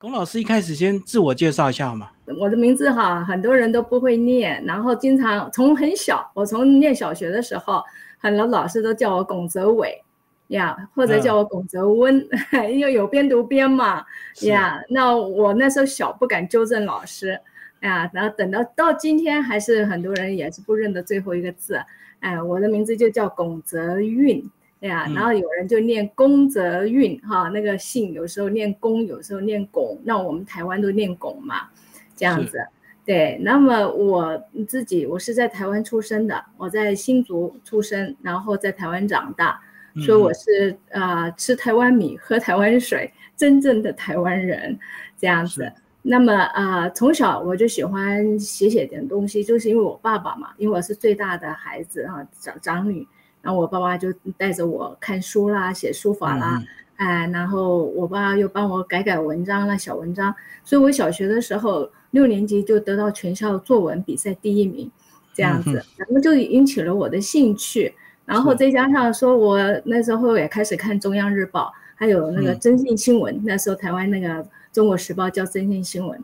[0.00, 2.10] 龚老师一开始先自我介绍一下好吗？
[2.38, 7.82] 我的名字哈，很多人都不会念，然后经常从很小，我从念小学的时候，
[8.16, 10.02] 很多老师都叫我龚泽伟
[10.46, 12.26] 呀，或者叫我龚泽温，
[12.72, 14.02] 因为有边读边嘛
[14.40, 14.82] 呀。
[14.88, 17.38] 那我那时候小不敢纠正老师
[17.82, 21.78] 呀，然后等到到今天，还是很多人也是不认得最后一个字。
[22.20, 24.42] 哎，我的名字就叫龚泽运。
[24.80, 31.68] 对呀，然后有人就念龚泽运哈，那个姓有时候念龚，有时候念拱，那我们台湾都念拱嘛，
[32.16, 32.58] 这样子。
[33.04, 39.60] 对，那么我自己我是在台湾出生的，我在新竹出生，然后在台湾长大，
[40.06, 44.78] 所以我是啊吃台湾米，喝台湾水，真正的台湾人
[45.18, 45.70] 这样子。
[46.02, 53.06] 那么啊从小我就喜欢写写点东西，就是因为我爸爸嘛，因为我是最大的孩子啊，长长女。
[53.42, 56.62] 然后我爸爸就带着我看书啦，写书法啦，
[56.96, 60.34] 哎，然后我爸又帮我改改文章啦，小文章。
[60.62, 64.90] 所以我小学的时候六年级就得到全校作文比赛第一名，
[65.32, 67.94] 这样子，然后就引起了我的兴趣。
[68.26, 76.22] 然后再加上说我那时候也开始看中央日报，还有那个征信新闻，那时候台湾那个中国时报叫征信新闻，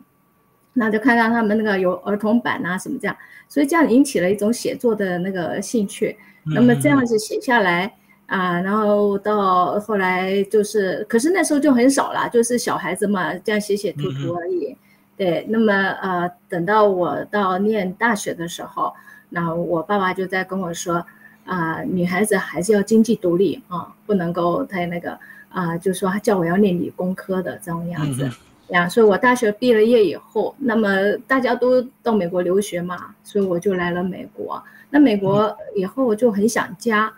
[0.73, 3.17] 那就看到他们那个有儿童版啊什么这样，
[3.49, 6.15] 所以这样引起了一种写作的那个兴趣。
[6.53, 7.93] 那么这样子写下来
[8.27, 14.75] 啊，然后到后来就是，可是那时候就很少了，就是小孩子嘛，这样写写涂涂而已。
[15.15, 18.93] 对，那么呃，等到我到念大学的时候，
[19.29, 21.03] 那我爸爸就在跟我说，
[21.45, 25.17] 啊，女孩子还是要经济独立啊，不能够太那个
[25.49, 28.29] 啊，就说叫我要念理工科的这种样子。
[28.69, 30.89] 呀，所以我大学毕了业以后，那么
[31.25, 34.61] 大家都到美国留学嘛，所以我就来了美国。
[34.89, 37.13] 那美国以后我就很想家，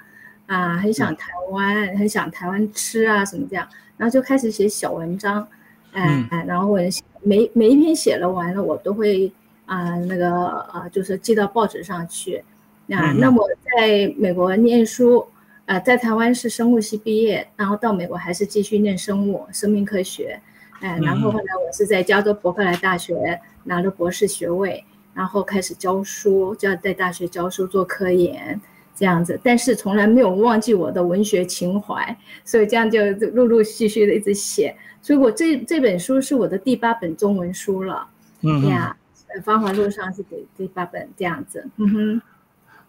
[0.45, 5.47] 啊，很想台湾，很想台湾吃啊什么这样，然后就开始写小文章，
[5.91, 6.79] 哎哎，然后我
[7.21, 9.31] 每每一篇写了完了，我都会
[9.65, 10.31] 啊那个
[10.71, 12.43] 啊，就是寄到报纸上去。
[12.85, 15.27] 那那我在美国念书，
[15.65, 20.41] 呃，在台湾是生物系毕业，然后到美国还是继续念生物生命科学，
[20.81, 24.83] 哎，然后后来我是在加州伯克莱大学拿了博士学位。
[25.11, 28.57] 然后开始教书，就要在大学教书做科研
[28.95, 33.01] 这样子，但是从来没有忘记我的文学情怀，所以这样就
[33.33, 34.73] 陆陆续续的一直写。
[35.01, 38.07] 所以我这这本书是我的第八本中文书了，
[38.43, 38.95] 嗯呀，
[39.41, 41.67] 《芳华路上》是第第八本这样子。
[41.75, 42.21] 嗯哼，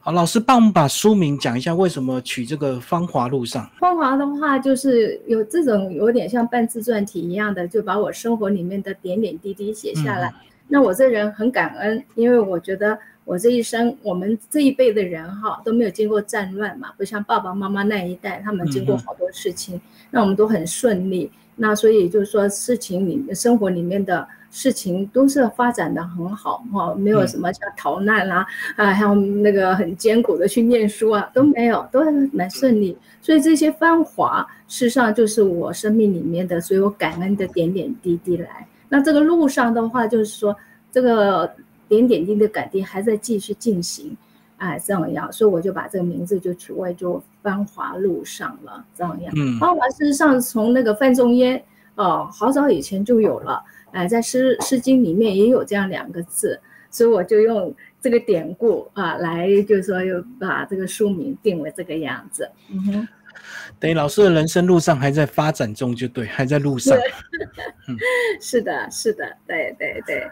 [0.03, 3.62] 好，老师帮我们把书名讲一下，为什么取这个《芳华路上》？
[3.78, 10.33] 芳华的话，就是有这种有点像半自传体一样的，就把我生活里面的点点滴滴写下来。
[10.69, 19.78] 那我这人很感恩，因为我觉得我这一生，我们这一辈的人哈都没有经过战乱嘛，不像爸爸妈妈那一代，他们经过好多事情，
[20.11, 21.31] 那我们都很顺利。
[21.62, 32.00] 那所以就是说，事情里面生活里面的事情都是发展的很好哈，没有什么像逃难啦啊，还有那个很艰苦的去念书啊都没有，都
[32.32, 32.97] 蛮顺利。
[33.20, 38.66] 所以这些繁华，事实上就是我生命里面的所有感恩的点点滴滴来。
[38.88, 40.56] 那这个路上的话，就是说
[40.91, 41.53] 这个
[41.88, 44.16] 点点滴滴的感激还在继续进行，
[44.60, 49.32] 哎，这样样，所以我就把这个名字就取为就繁华路上了，这样样。
[49.34, 51.60] 嗯，繁华事实上从那个范仲淹
[51.94, 56.60] 哦，好早以前就有了，哎，在诗诗经里面也有这样两个字，
[56.91, 62.47] 所以我就用这个典故啊来，就是说又把这个书名定为这个样子。
[62.70, 63.09] 嗯哼。
[63.78, 66.94] 等于老师的人生路上还在发展中，就对，还在路上。
[68.38, 70.31] 是的，是的，对对对。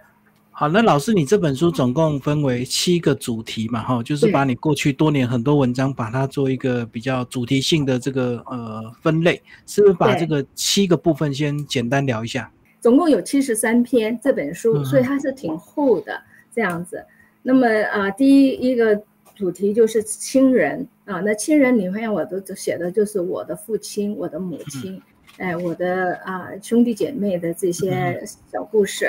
[0.61, 3.81] 好，那老师，你这本书总共分为七个主题嘛？
[3.81, 12.51] 哈，就是把你过去多年很多文章，把它做一个比较主题性的这个呃分类，是不是把这个七个部分先简单聊一下？
[12.81, 16.21] 总共有七十三篇这本书，所以它是挺厚的
[16.53, 17.07] 这样子。
[17.41, 19.01] 那么啊，第一一个。
[19.37, 25.01] 主题就是亲人啊，那亲人里面我都写的就是我的父亲、我的母亲，
[25.37, 28.21] 哎，我的啊兄弟姐妹的这些
[28.51, 29.09] 小故事。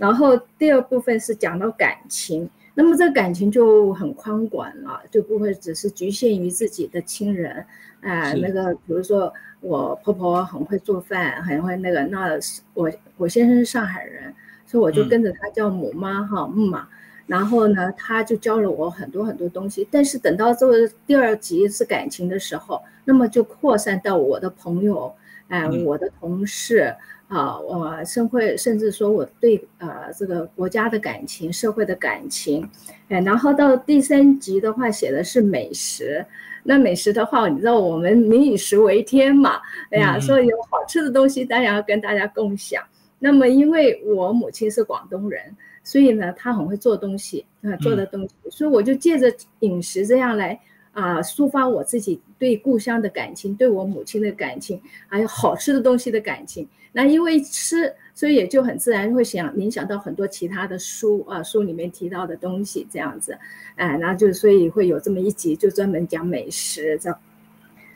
[0.00, 7.62] 然后第二部分是讲到感情，那么这个感情就很宽广了，就不会只是局限于自己的亲人。
[8.00, 9.30] 哎，那个比如说
[9.60, 12.30] 我婆婆很会做饭，很会那个，那
[12.72, 16.88] 我我先生是上海人，所以我就跟着他叫母妈哈木妈。
[17.26, 19.86] 然后呢，他就教了我很多很多东西。
[19.90, 25.14] 但是等到这个第二集是感情的时候，那么就扩散到我的朋友，
[25.48, 26.96] 哎，我的同事
[27.30, 32.68] 啊，我甚会，甚至说我对呃这个国家的感情、社会的感情，
[33.08, 36.26] 哎，然后到第三集的话，写的是美食。
[36.64, 39.60] 那美食的话，你知道我们民以食为天嘛？
[39.92, 42.82] 哎呀，所以有好吃的东西当然要跟大家共享。
[43.20, 50.58] 那么因为我母亲是广东人，所以呢，她很会做东西啊，做的东西，所以我就借着饮食这样来
[50.92, 56.68] 啊，抒发我自己对故乡的感情，对我母亲的感情，还有好吃的东西的感情。
[56.92, 63.38] 那因为吃，所以也就很自然会想联想到很多其他的书啊，书里面提到的东西这样子，
[63.76, 67.18] 哎，然后就所以会有这么一集，就专门讲美食这样。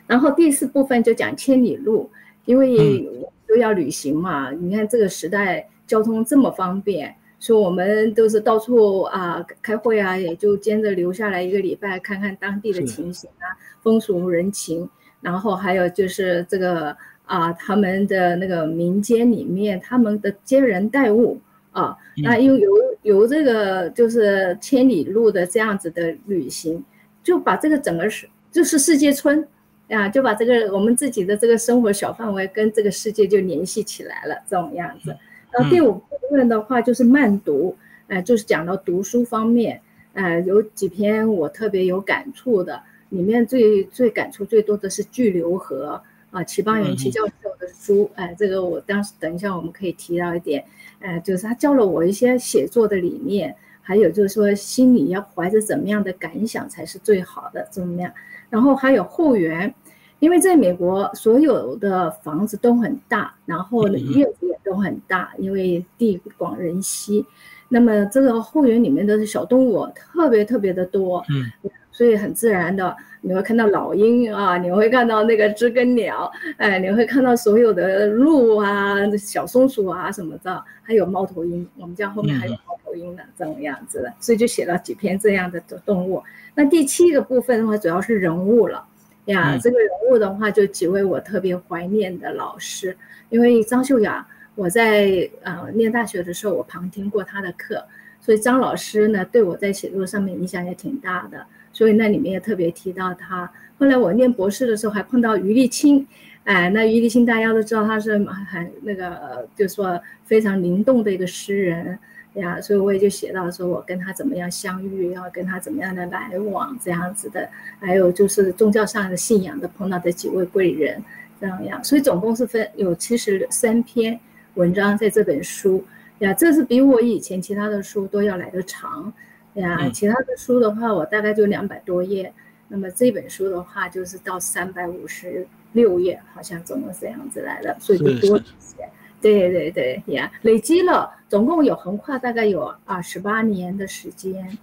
[0.07, 2.09] 然后第四部分就讲千里路，
[2.45, 3.05] 因为
[3.45, 4.51] 都要旅行嘛。
[4.51, 7.13] 你看这个时代交通这么方便，
[7.45, 13.53] 所以我们都是到处啊开会啊，也就兼着留下来一个礼拜，看看当地的情形啊，
[13.83, 14.89] 风俗人情。
[15.21, 21.39] 然后还有就是这个啊，他们的那个民间里面，他们的接人待物
[21.71, 22.71] 啊，那又有
[23.03, 26.83] 有这个就是千里路的这样子的旅行，
[27.21, 29.47] 就把这个整个是就是世界村。
[29.87, 35.15] 啊，就把这个我们自己的这个生活小范围跟这个世界就联系起来了，这种样子。
[35.55, 37.75] 然后第五部分的话就是慢读，
[38.07, 39.81] 呃，就是讲到读书方面，
[40.13, 46.01] 呃，有几篇我特别有感触的，里面最最感触最多的是《巨流河》
[46.37, 50.65] 啊，齐邦媛齐教授的书，哎，这个我当时等一下我们可以提到一点，
[50.99, 58.11] 呃，就是他教了我一些写作的理念，还有就是说心里要怀着怎么样的感想才是最好的，怎么样？
[58.49, 59.73] 然后还有后援，
[60.19, 67.25] 因为在美国所有的房子都很大，然后呢院子也都很大，因为地广人稀。
[67.69, 81.67] 那么这个后园里面的小动物特别特别的多，嗯，所以很自然的你会看到老鹰啊，你会看到那个知更鸟，哎，你会看到所有的鹿啊、小松鼠啊什么的，还有猫头鹰。
[81.77, 86.21] 我们家后面还有猫头鹰呢，这种样子的，所以就写了几篇这样的动物。
[86.53, 88.85] 那第七个部分的话，主要是人物了
[89.25, 89.57] 呀。
[89.57, 92.95] 这个人物的话，就几位我特别怀念的老师，
[93.29, 97.85] 因为张秀雅，我在呃念大学的时候，我旁听过他的课，
[98.19, 101.45] 所以张老师呢，对我在写作上面影响也挺大的。
[101.71, 103.51] 所以那里面也特别提到他。
[103.77, 106.07] 后来我念博士的时候，还碰到余立青，
[106.45, 111.99] 哎，那余立青大家都知道他是很那个，就说非常灵动的一个诗人。
[112.35, 117.49] 呀，所以我也就写到说，我跟他怎么样相遇，要跟他怎么样的来往这样子的，
[117.79, 121.01] 还有就是宗教上的信仰的碰到的几位贵人
[121.39, 124.19] 这样样，所以总共是分有七十三篇
[124.55, 125.83] 文章在这本书
[126.19, 129.11] 呀，这是比我以前其他的书都要来的长
[129.53, 132.33] 呀，其他的书的话我大概就两百多页，
[132.67, 138.89] 那么这本书的话就是到三百五十六页，好像总共这样子来的，所以就多一些。
[139.21, 144.55] 对对对呀，累积了，总共有横跨大概有二十八年的时间，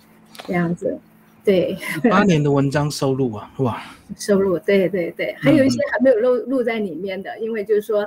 [0.47, 0.97] 这样子，
[1.45, 1.77] 对，
[2.09, 3.83] 八 年的文章收录啊，哇，
[4.17, 8.07] 收录，对对对，还有一些还没有录录在里面的，因为就是说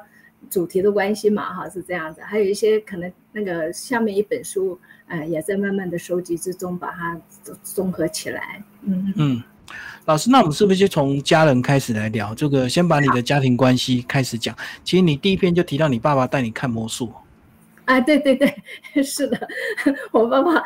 [0.50, 7.20] 主题的关系嘛，哈，是这样子，还有一些可能那个下面一本书，呃，也在慢慢的收集之中，把它
[7.64, 9.44] 综合起来，嗯嗯。
[10.06, 12.36] 老师，那我们是不是就从家人开始来聊？
[12.36, 14.56] 这个先把你的家庭关系开始讲。
[14.84, 17.12] 其实你第一篇就提到你爸爸带你看魔术。
[17.86, 18.54] 啊，对对对，
[19.04, 19.48] 是的，
[20.12, 20.64] 我爸爸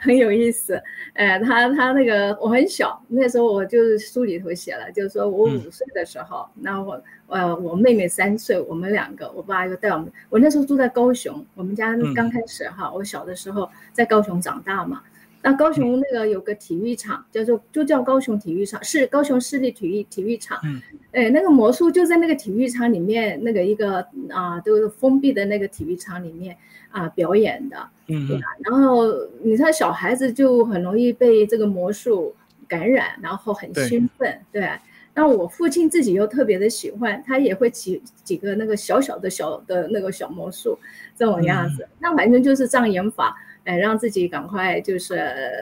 [0.00, 0.80] 很有意思。
[1.14, 10.10] 哎，他他那个我很小，那时候我就是书里头写了，就是说我五岁的时候，那我呃我妹妹三岁，我们两个，我爸又带我们。
[10.30, 15.02] 我那时候住在高雄，我们家刚开始哈，我小的时候在高雄长大嘛。
[15.42, 20.56] 那高雄那个有个体育场，叫做就叫高雄体育场，是高雄市立体育体育场。
[20.62, 20.80] 嗯，
[21.10, 26.56] 哎，那个魔术就在那个体育场里面，那个一个啊，都是封闭的那个体育场里面
[26.90, 27.76] 啊表演的。
[28.06, 28.40] 嗯嗯。
[28.60, 29.02] 然后
[29.42, 32.32] 你看小孩子就很容易被这个魔术
[32.68, 34.38] 感染，然后很兴奋。
[34.52, 34.70] 对。
[35.14, 40.78] 那我父亲自己又特别的喜欢，他也会几几个那个小小的小的那个小魔术
[41.18, 41.86] 这种样子。
[41.98, 43.36] 那反正就是障眼法。
[43.64, 45.14] 哎，让自己赶快就是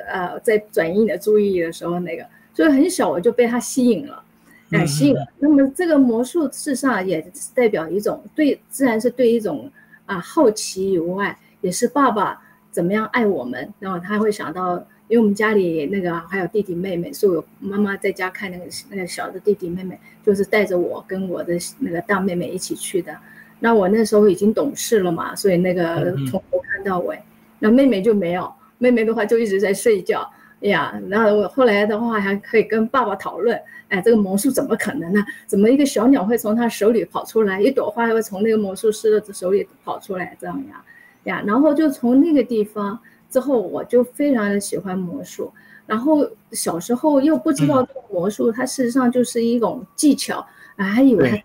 [0.09, 4.23] 呃，在转移你的注意力的时候，那个，所以很小我就被他吸引了，
[4.71, 5.27] 哎，吸引了。
[5.39, 9.71] 那么这个魔术事实上也代表一种对，自然是对一种
[10.07, 12.41] 啊好奇以外，也是爸爸
[12.71, 14.77] 怎么样爱我们，然后他会想到，
[15.09, 23.15] 因为我们家里那个还有弟弟妹妹，所以我妈妈在家看那个那个小的弟弟妹妹，就是带着我跟我的那个大妹妹一起去的。
[23.59, 27.19] 那我那时候已经懂事了嘛，所以那个从头看到尾。
[27.61, 30.29] 那妹妹就没有，妹妹的话就一直在睡觉
[30.61, 31.01] 呀。
[31.09, 33.57] 然后我后来的话还可以跟爸爸讨论，
[33.89, 35.25] 哎，这个魔术怎么可能呢？
[35.47, 37.61] 怎么一个小鸟会从他手里跑出来？
[37.61, 40.37] 一朵花会从那个魔术师的手里跑出来？
[40.41, 40.83] 这样呀，
[41.25, 41.45] 呀。
[41.47, 42.99] 然后就从那个地方
[43.31, 45.53] 之后，我就非常的喜欢魔术。
[45.87, 51.37] 然后小时候又不知道这个魔术，它事实上就是一种技巧，还以为它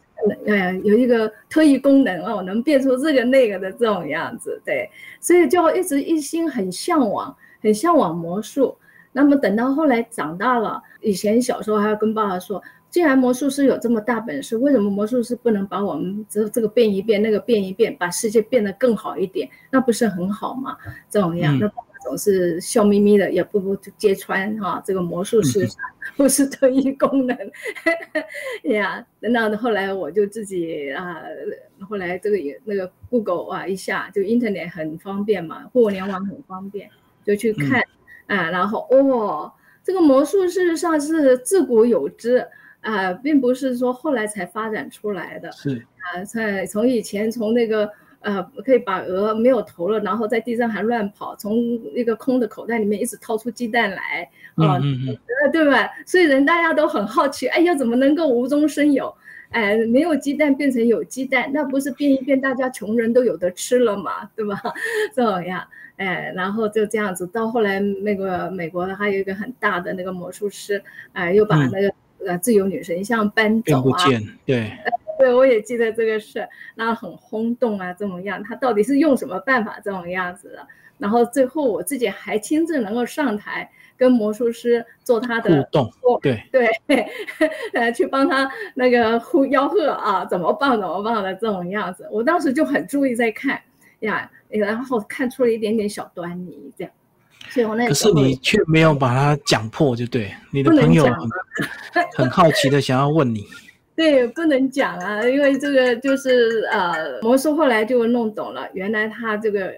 [0.46, 8.78] 呃有一个特异功能哦，能变出这个那个的这种样子，对，所以就一直一心很向往，很向往魔术。
[9.12, 12.62] 那么等到后来长大了，以前小时候还要跟爸爸说。
[12.92, 19.50] 既然魔术师有这么大本事，为什么魔术师不能把我们这这个变一变，那个变一变，把世界变得更好一点？
[19.70, 20.78] 那不是很好吗？
[21.10, 21.68] 这种样，那
[22.06, 25.68] 总是笑眯眯的，也不不揭穿哈，这个魔术师
[26.16, 27.38] 不是特异功能
[28.72, 29.06] 呀。
[29.20, 31.22] 那后来我就自己啊，
[31.90, 36.90] 后来这个也那个 Google 啊一下，就 Internet 很方便嘛，互联网很方便，
[37.26, 37.82] 就去看
[38.28, 39.52] 啊，然后哦，
[39.84, 42.48] 这个魔术事实上是自古有之。
[42.82, 47.92] 啊，并不是说后来才发展出来的，是啊，在从以前从那个
[48.26, 51.56] 呃，可以把鹅没有头了，然后在地上还乱跑，从
[51.96, 55.88] 一个空的口袋里面一直掏出鸡蛋来，啊，呃，对吧？
[56.08, 59.14] 所以人大家都很好奇，哎呀，怎么能够无中生有？
[59.52, 64.60] 哎，没有鸡蛋变成有鸡蛋，那不是变一变，大家穷人都有的吃了嘛， 对吧？
[65.16, 65.64] 这样，
[65.98, 71.94] 哎，然后就这样子，到后来那个美国还有一个很大的那个魔术师，哎，又把那个。
[72.26, 74.04] 呃，自由女神像搬走啊？
[74.48, 74.72] 对，
[75.26, 78.44] 对，我也记得这个事，然后很轰动啊，怎么样？
[78.44, 80.68] 他到底是用什么办法这种样子的？
[81.00, 83.68] 然后最后我自己还亲自能够上台
[83.98, 85.92] 跟魔术师做他的互动，
[86.22, 87.08] 对对，
[87.74, 93.60] 呃，去帮他那个呼吆喝啊，怎么办怎么办的这种样子，我当时就很注意在看
[94.02, 96.94] 呀，然后看出了一点点小端倪这样。
[97.88, 101.08] 可是你却没有把它讲破，就对你的朋友
[102.14, 103.44] 很好奇的想要问你。
[103.96, 109.74] 对，不能讲啊，因为这个就是呃，魔术后来就弄懂了，原来他这个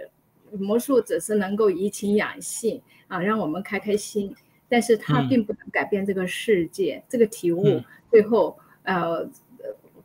[0.51, 4.35] 魔术只是能够怡情养性啊，让我们开开心，
[4.67, 7.03] 但是他并不能改变这个世界。
[7.07, 9.29] 这个体悟最后呃。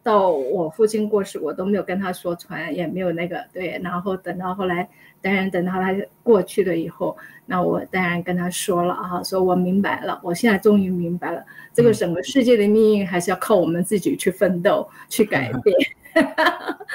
[0.05, 3.81] 到我父亲过世，我都没有跟他说传，也没有那个对。
[3.85, 4.89] 然后等到后来，
[5.23, 15.77] 当然等到他过去了以后，那我当然跟他说了啊，说我明白了，我现在终于明白了，这个整个世界的命运还是要靠我们自己去奋斗去改变，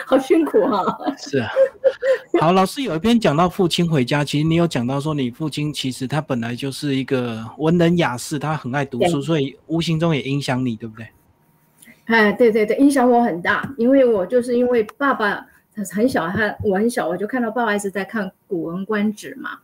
[0.06, 0.84] 好辛苦哈。
[1.18, 1.50] 是啊，
[2.42, 11.08] 好，老师有一篇讲到父亲回家，其实你有讲到说你父亲其实他本来就是一个文人雅士，他很爱读书，所以无形中也影响你，对不对？
[12.06, 15.46] 哎，对对对，影响我很大，因为我就是因为爸爸
[15.94, 19.60] 很小，他我很小，我就看到爸爸一直在看《古文观止》嘛，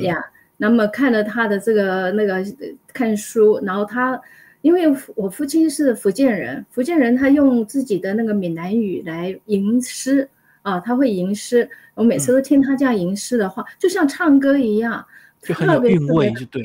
[0.00, 0.24] 呀，
[0.56, 2.44] 那么看了他的这个那个
[2.92, 4.20] 看书，然后他，
[4.62, 4.82] 因为
[5.14, 10.28] 我父亲是福建人，福建人他用自己的那个闽南语来吟诗
[10.62, 15.04] 啊，他会吟诗，我每次都听他这样吟诗的话，就像唱歌一样，
[15.42, 16.64] 就很有韵味，就对，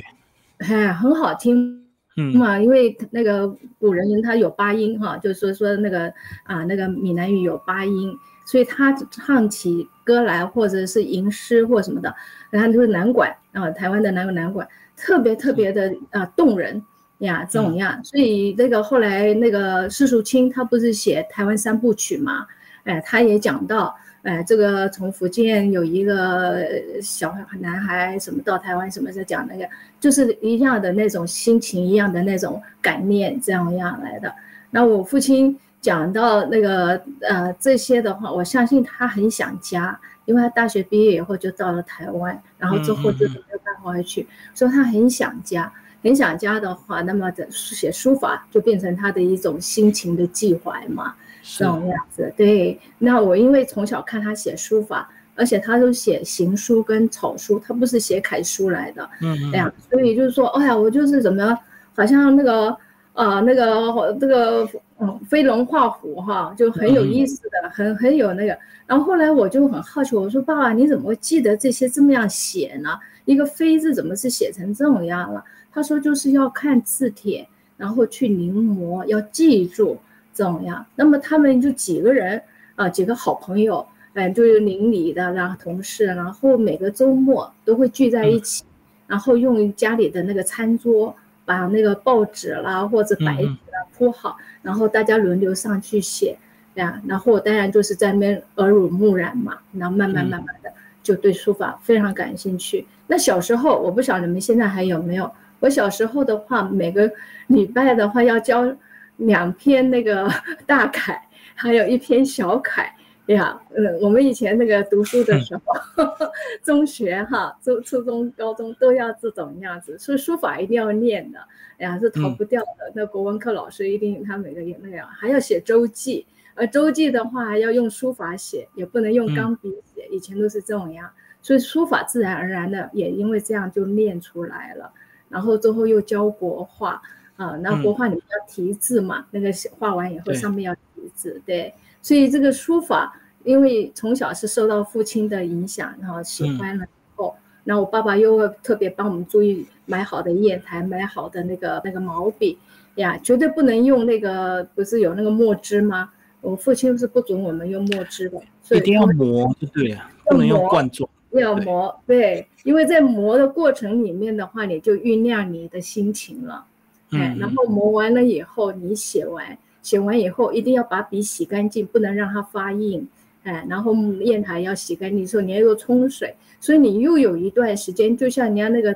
[0.59, 1.79] 哎，很好听。
[2.17, 2.35] 嗯。
[2.37, 3.47] 嘛，因为那个
[3.79, 6.11] 古人他有八音哈，就是说说那个
[6.43, 8.13] 啊，那个闽南语有八音，
[8.51, 12.13] 所以他唱起歌来或者是吟诗或什么的，
[12.49, 14.67] 然后就是南管啊，台湾的南南管
[14.97, 16.83] 特别特别的啊动人
[17.19, 18.03] 呀，这种样。
[18.03, 22.45] 所以那个后来那个施淑清他不是写台湾三部曲嘛，
[22.83, 23.95] 哎，他也讲到。
[24.23, 26.63] 哎，这个从福建有一个
[27.01, 29.67] 小男孩，什么到台湾，什么在讲那个，
[29.99, 34.31] 就是一样的那种心情，一样的那种感念，这样样来的。
[34.69, 45.71] 那我父亲讲到那个呃这些的话，我相信他很想家，因为他大学毕业以后就到了台湾，然后之后就没有办法回去，所以他很想家，
[46.03, 51.15] 很想家的话，那么的写书法就变成他的一种心情的寄怀嘛。
[51.43, 52.79] 这种样子，对。
[52.99, 59.09] 那我因为从小看他写书法，而且他都写行书跟草书，他不是写楷书来的。
[59.21, 59.51] 嗯嗯。
[59.53, 61.57] 哎呀，所以就是说，哎呀，我就是怎么，
[61.95, 62.77] 好像那个，
[63.13, 64.67] 呃，那个这个，
[64.99, 68.57] 嗯，飞龙画虎哈，就很有意思的，很很有那个。
[68.87, 72.89] 然后后来我就很好奇，我说爸爸，你怎么会记得这些这么样写呢？
[73.25, 75.43] 一个飞字怎么是写成这种样了？
[75.71, 79.97] 他说就是要看字帖，然后去临摹，要记住。
[80.33, 82.41] 这种样，那么他们就几个人
[82.75, 88.63] 啊，几个好朋友，哎，就是邻里的，然后同事，然后每个周末都会聚在一起，
[89.07, 91.13] 然后用家里的那个餐桌，
[91.51, 96.37] 把那个报纸啦或者白纸啦铺好，然后大家轮流上去写
[96.75, 100.71] 呀，然后我当然就是在那边耳濡目染嘛，然后慢慢慢慢的
[101.03, 102.87] 就对书法非常感兴趣。
[103.07, 105.29] 那小时候我不晓得你们现在还有没有，
[105.59, 107.11] 我小时候的话，每个
[107.47, 108.73] 礼拜的话要教。
[109.17, 110.27] 两篇那个
[110.65, 111.21] 大楷，
[111.53, 112.91] 还有一篇小楷
[113.33, 113.59] 呀。
[113.75, 116.05] 嗯，我们以前那个读书的时候，
[116.63, 121.39] 中学哈，初初中、高中都要这种样子，所以书法一定要念的，
[121.77, 122.91] 哎呀，是逃不掉的。
[122.93, 131.09] 那国文课老师一定他每个也那样，还要写周记而周记的话要用书法写，也不能用钢笔写，以前都是这种样，
[131.41, 134.91] 所以书法自然而然的也因为这样就练出来了。
[135.29, 137.01] 然后最后又教国画
[137.37, 152.57] 啊，那国画你要题字嘛，那个画完以后上面要题字，对，所以这个书法，因为从小是受到父亲的影响，然后喜欢了以后，然后我爸爸又会特别帮我们注意买好的砚台，买好的那个那个毛笔。
[152.95, 156.11] 呀，绝对不能用那个，不是有那个墨汁吗？
[156.41, 161.09] 我父亲是不准我们用墨汁的，所以一定要磨，就对了，不能用罐装。
[161.39, 166.65] 要磨，对，因为在磨的过程里面的话，你就酝酿你的心情了，
[167.11, 173.07] 哎，然后磨完了以后，你写完，写完以后一定要把笔洗干净，不能让它发硬，
[173.43, 178.95] 哎，然后砚台要洗干净之后，你要又冲水，所以你又有一段时间，就像人家那个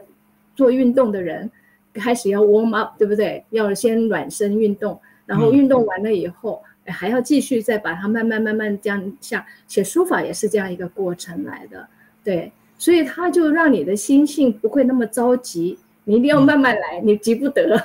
[0.55, 1.49] 做运动的人。
[1.97, 3.41] 开始要 warm up，对不对？
[3.51, 11.87] 要先暖身运动，然后运动完了以后，还要继续再把它慢慢慢慢这样下写书法也是这样一个过程来的，
[12.21, 17.75] 对，所以它就让你的心性不会那么着急，你一定要慢慢来，你急不得，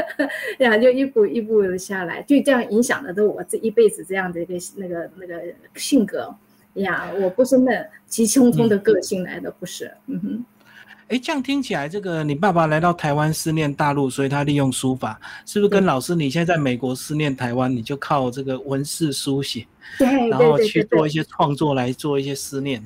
[0.58, 5.42] 呀，就一步一步下来，就这样影响了都我这一辈子这样的一个那个那个
[5.74, 6.34] 性格
[6.74, 7.72] 呀，我不是那
[8.06, 10.44] 急匆匆的个性来的，不是，嗯哼。
[11.08, 19.66] 哎，这样听起来，这个你爸爸来到台湾思念大陆，所以他利用书法，是不是跟老师你现在在美国思念台湾，你就靠这个文字书写，
[19.98, 22.82] 对，然后去做一些创作来做一些思念，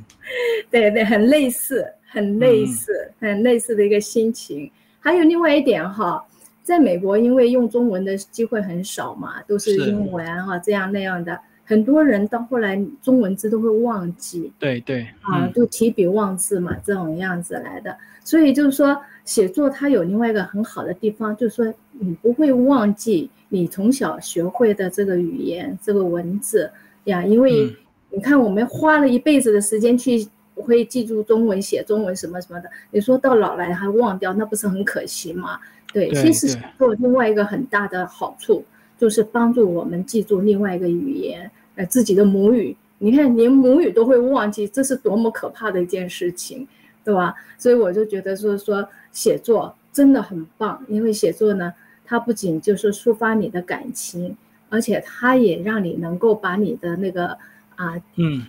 [0.71, 4.70] 对对，很类似，很类似，很类似的一个心情。
[5.00, 6.25] 还有另外一点哈，
[6.62, 11.38] 在美国因为用中文的机会很少嘛，都是英文哈，这样那样的。
[11.68, 17.96] 很多人到后来中文字都会忘记，对对啊，就提笔忘字嘛，这种样子来的。
[18.22, 26.70] 所以就是说，写作它有另外一个很好的地方，就是说你不会忘记你从小学会的这个语言、这个文字
[27.04, 27.25] 呀。
[27.25, 27.75] 因为
[28.10, 30.25] 你看，我们花了一辈子的时间去
[30.62, 35.59] 会记住中文、写中文什么什么的，你说到老来还忘掉，那不是很可惜吗？
[35.92, 38.64] 对，其实写作另外一个很大的好处。
[38.98, 42.74] 就是帮助我们记住另外一个语言，呃，自己的母语。
[42.96, 46.66] 你看，连母语都会忘记，这是多么可怕的一件事情，
[47.04, 47.35] 对吧？
[47.59, 51.74] 所以我就觉得就是说写作真的很棒，因为写作呢，
[52.07, 54.35] 它不仅就是抒发你的感情，
[54.70, 57.37] 而且它也让你能够把你的那个
[57.74, 58.46] 啊，嗯，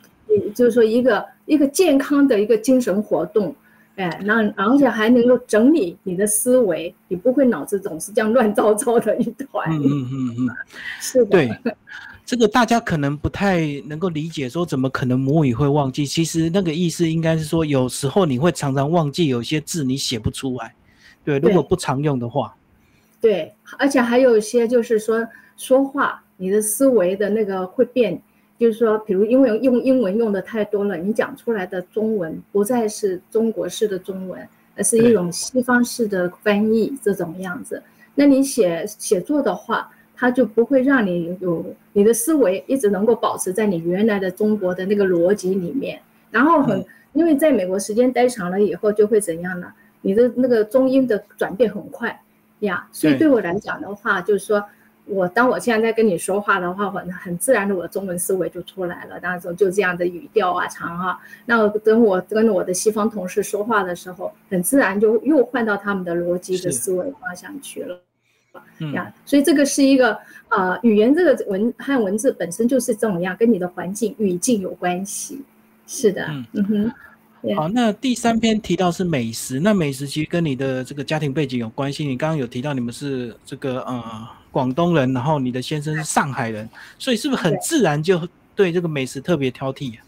[0.56, 3.56] 就是说一个一个健康的一个精神活动。
[3.96, 9.68] 哎，那而且还能够整理你的思维，你不会脑子总是这样乱糟糟的一团。
[9.72, 10.50] 嗯嗯嗯嗯，
[11.02, 11.32] 是的。
[11.32, 11.50] 对，
[12.24, 16.06] 这个大家可能不太能够理解，说怎么可能母语会忘记？
[16.06, 20.76] 其实那个意思应该是说，有时候你会常常忘记有些字你写不出来。
[21.24, 22.56] 对，如果不常用的话。
[23.20, 28.22] 对，而且还有一些就是说说话，你的思维的那个会变。
[28.58, 37.84] 就是说，比如因为用英文用的太多了，你讲出来的中文不再是中国式的中文，而是一种西方式的翻译这种样子。
[38.16, 46.00] 那你写写作的话，它就不会让你有你的思维一直能够保持在你原来的中国的那个逻辑里面。
[46.32, 49.72] 然后很，因为在美国时间待长了以后，就会怎样呢？
[50.02, 52.20] 你的那个中英的转变很快
[52.62, 52.88] 呀。
[52.92, 54.64] 所以对我来讲的话，就是说。
[55.10, 59.18] 我当我现在在跟你说话的话，很很自然的，我的中文思维就出来了。
[59.20, 61.18] 当时就这样的语调啊，长啊。
[61.46, 68.02] 那等我跟我的西方同事说话的时候，很自然就又换到他们的逻辑的思维方向去了。
[68.94, 70.18] 呀，所以这个是一个
[70.50, 75.42] 啊，语言这个文和文字本身就是这种样，跟你的环境语境有关系。
[75.86, 76.92] 是的，嗯哼。
[77.56, 82.06] 好，那第三篇提到是美食，那美食其实跟你的这个家庭背景有关系。
[82.06, 84.28] 你刚刚有提到你们是这个呃。
[84.52, 90.04] 广东人，然后你的先生是上海人，所以是不是很自然就对这个美食特别挑剔啊？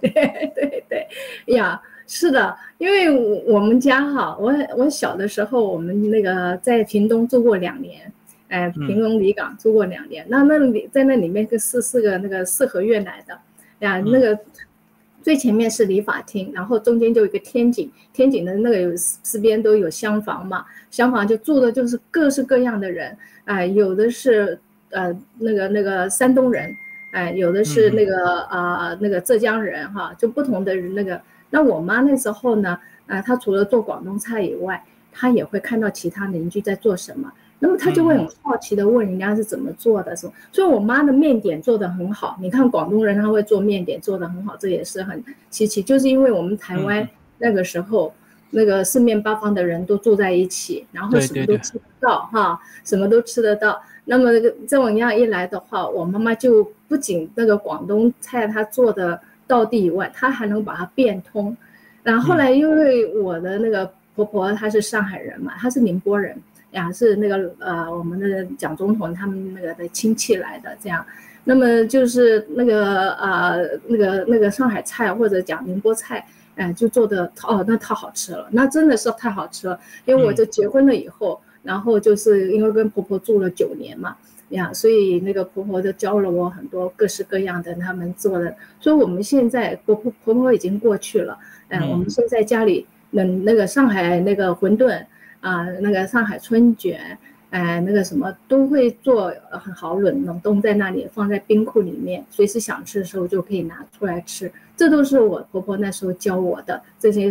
[0.00, 0.10] 对
[0.54, 3.10] 对对，呀，是的，因为
[3.46, 8.12] 我们家哈，我我小的时候，我们那个在屏东住过两年，
[8.48, 13.38] 哎，屏东离港住过两年，那那里在那里面是四个那个四合院来的
[13.80, 14.38] 呀，那个
[15.22, 23.16] 最前面是理发厅，然后中间就一个天井，天井的那个有四边都有厢房嘛，厢房就住的就是各式各样的人。
[23.44, 24.58] 哎，有的是
[24.90, 26.74] 呃那个那个山东人，
[27.12, 31.20] 哎，有的是那个啊那个浙江人哈，就不同的那个。
[31.50, 40.32] 那我妈那时候呢，啊，她除了做广东菜以外，她也会看到其他邻居在做什么，那么他就会很好奇的问人家是怎么做的，是么。
[40.50, 48.12] 所以我妈的面点做的很好，你看广东人他会做面点做的很好，这也是很稀奇，就是因为我们台湾那个时候。
[48.52, 53.80] 那个四面八方的人都住在一起，然后什么都吃得到哈，什么都吃得到。
[54.06, 54.32] 那么
[54.66, 61.56] 这种样一来的话，我妈妈就不仅那个广东菜她做的到地以外，她还能把它变通。
[62.02, 66.36] 然后后来因为我的那个婆婆她是上海人嘛，她是宁波人
[66.72, 71.04] 呀，是那个呃我们的蒋总统他们那个的亲戚来的这样。
[71.44, 76.26] 那么就是那个呃那个那个上海菜或者讲宁波菜。
[76.56, 79.80] 哎，就做的哦，那太好吃了，那真的是太好吃了。
[80.04, 84.14] 因为我就结婚了以后，然后就是因为跟婆婆住了九年嘛，
[84.50, 88.54] 呀，所以那个婆婆就教了我很多各式各样的他们做的。
[88.78, 95.02] 所以我们现在婆婆婆婆已经过去了，哎，我们现在家里那那个上海那个馄饨
[95.40, 97.18] 啊，那个上海春卷。
[97.50, 104.48] 哎，那个什么都会做很好冷冷冻在那里，放在冰库里面，随时想吃的时候就可以拿出来吃。
[104.76, 107.28] 这都是我婆婆那时候教我的这些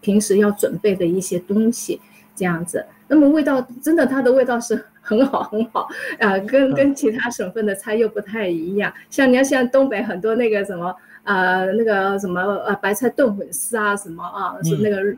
[0.00, 2.00] 平时要准备的一些东西，
[2.34, 2.82] 这样子。
[3.08, 5.86] 那么味道真的，它的味道是很好很好
[6.18, 8.90] 啊，跟跟其他省份的菜又不太一样。
[9.10, 15.14] 像你要像东北很多那个什么啊，那个什么呃白菜炖粉丝啊什么啊，是那个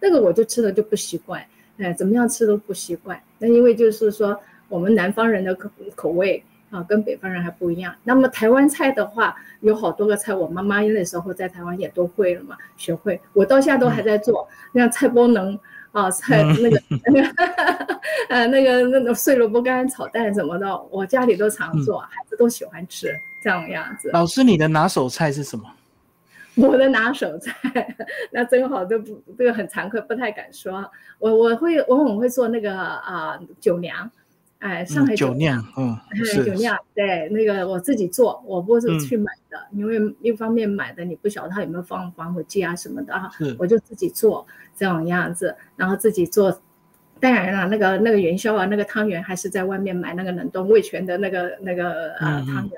[0.00, 1.44] 那个我就吃的就不习惯。
[1.80, 3.20] 哎，怎么样吃都不习惯。
[3.38, 4.38] 那因为就是说，
[4.68, 7.94] 我们南方人的口口味啊，跟北方人还不一样。
[8.04, 13.20] 那么台湾菜的话，有好多个菜，我妈妈那时候在台湾也都会了嘛，学会。
[13.32, 15.58] 我到现在都还在做，像菜包能
[15.92, 17.28] 啊，菜那个 那个
[18.28, 23.12] 呃那个那种碎萝卜干炒蛋什么的，我家里都常做，孩子都喜欢吃
[23.42, 24.10] 这样样子。
[24.12, 25.64] 老师，你的拿手菜是什么？
[26.68, 27.96] 我的拿手菜，
[28.30, 30.90] 那真好，都不这个很惭愧，不太敢说。
[31.18, 34.10] 我我会我很会做那个啊酒酿，
[34.58, 35.96] 哎，上海酒酿，嗯，
[36.44, 44.46] 酒酿，对，那个我自己做，我不是去买的，因为一方面买的你不晓得它有没有放防腐剂啊什么的啊，我就自己做
[44.76, 46.60] 这种样子，然后自己做。
[47.20, 52.72] 当然了，那个那个元宵啊，那个汤圆还是在外面买那个冷冻味全的那个那个啊汤圆。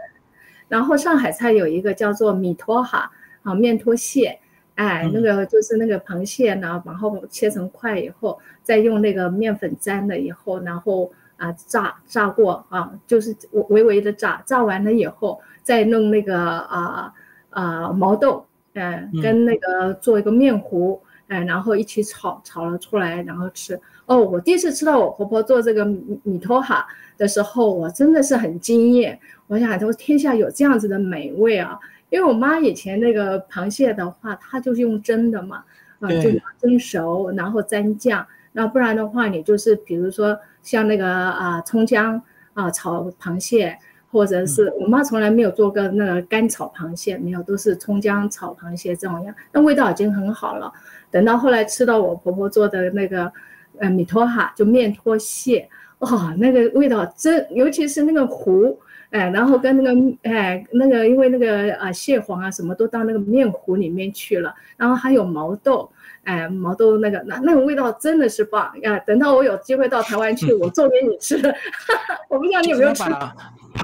[0.66, 3.08] 然后上海菜有一个叫做米托哈。
[3.42, 4.38] 啊，面拖蟹，
[4.74, 13.36] 哎，那个就是那个螃蟹呢，然后切成块以后，再用那个面粉沾了以后，然后啊炸炸过啊，就是
[13.68, 17.12] 微微的炸，炸完了以后再弄那个啊
[17.50, 23.78] 啊毛豆，嗯，跟那个做一个面糊，哎，然后一起炒，炒了出来，然后吃。
[24.06, 29.18] 哦，我第一次吃到我婆婆做这个米米托哈的时候，我真的是很惊艳。
[29.46, 31.78] 我想说，天下有这样子的美味啊！
[32.12, 35.64] 因为我妈以前那个螃蟹的话，她就是用蒸的嘛，
[35.98, 42.20] 啊，就蒸熟，然后蘸酱，那不然的话，你就是比如说像那个啊葱姜
[42.52, 43.74] 啊炒螃蟹，
[44.10, 50.70] 或者是我妈从来没有做过那个干炒螃蟹，没有，都是葱姜炒螃蟹这种样，那味道已经很好了。
[51.10, 53.32] 等到后来吃到我婆婆做的那个
[53.78, 55.66] 呃米托哈，就面拖蟹，
[56.00, 58.78] 哇，那个味道真，尤其是那个糊。
[59.12, 65.90] 哎，然后跟那个哎那个，因为那个啊蟹黄啊什么都到那个面糊里面去了，然后还有毛豆，
[66.24, 68.98] 哎毛豆那个那那个味道真的是棒呀！
[69.00, 71.36] 等到我有机会到台湾去，我做给你吃。
[72.30, 73.02] 我不知道你有没有吃。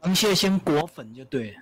[0.01, 1.55] 螃蟹先裹粉就对。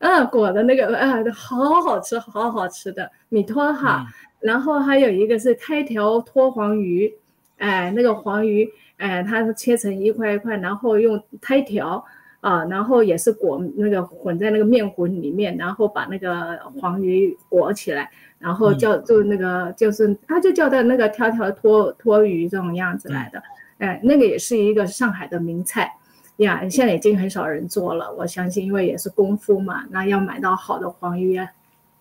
[0.00, 4.06] 嗯，裹的那个啊，好好吃，好好吃的米托哈。
[4.40, 7.10] 然后还有一个是开条拖黄鱼，
[7.56, 12.04] 哎那个黄鱼哎它切成一块一块，然后用胎条。
[12.48, 23.42] 啊，然后也是裹那个混在那个面糊里面，然后把那个黄鱼裹起来，然后叫就那个就是他就叫的那个条条拖拖鱼这种样子来的，
[23.76, 25.92] 哎，那个也是一个上海的名菜
[26.38, 31.38] 呀，现在已经很少人做了，我相信因为也是功夫嘛，那要买到好的黄鱼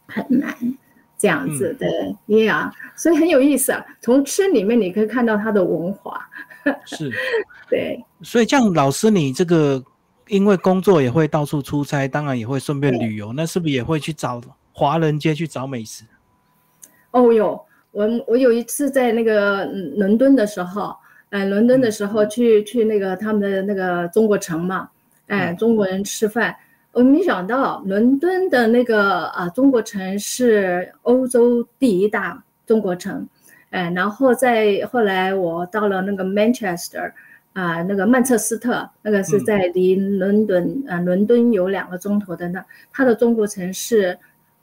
[0.07, 0.55] 很难，
[1.17, 6.25] 这样子的呀，所以很有意思啊，从吃里面你可以看到它的文化，
[6.85, 7.11] 是，
[7.69, 9.83] 对，所以像老师你这个。
[10.27, 13.31] 因为工作也会到处出差，当然也会顺便旅游。
[13.33, 16.03] 那是不是也会去找华人街去找美食？
[17.11, 17.59] 哦哟，
[17.91, 20.95] 我我有一次在那个伦敦的时候，
[21.29, 24.89] 哎，伦敦的时候去去那个他们的那个中国城嘛，
[25.27, 26.55] 哎，中国人吃饭。
[26.91, 33.27] 我没想到伦敦的那个啊中国城是欧洲第一大中国城，
[33.69, 37.11] 哎，然后在后来我到了那个 Manchester。
[37.57, 44.15] 啊，那个曼彻斯特，那个是在离伦敦，呃，伦敦有两个钟头的那，它的中国城是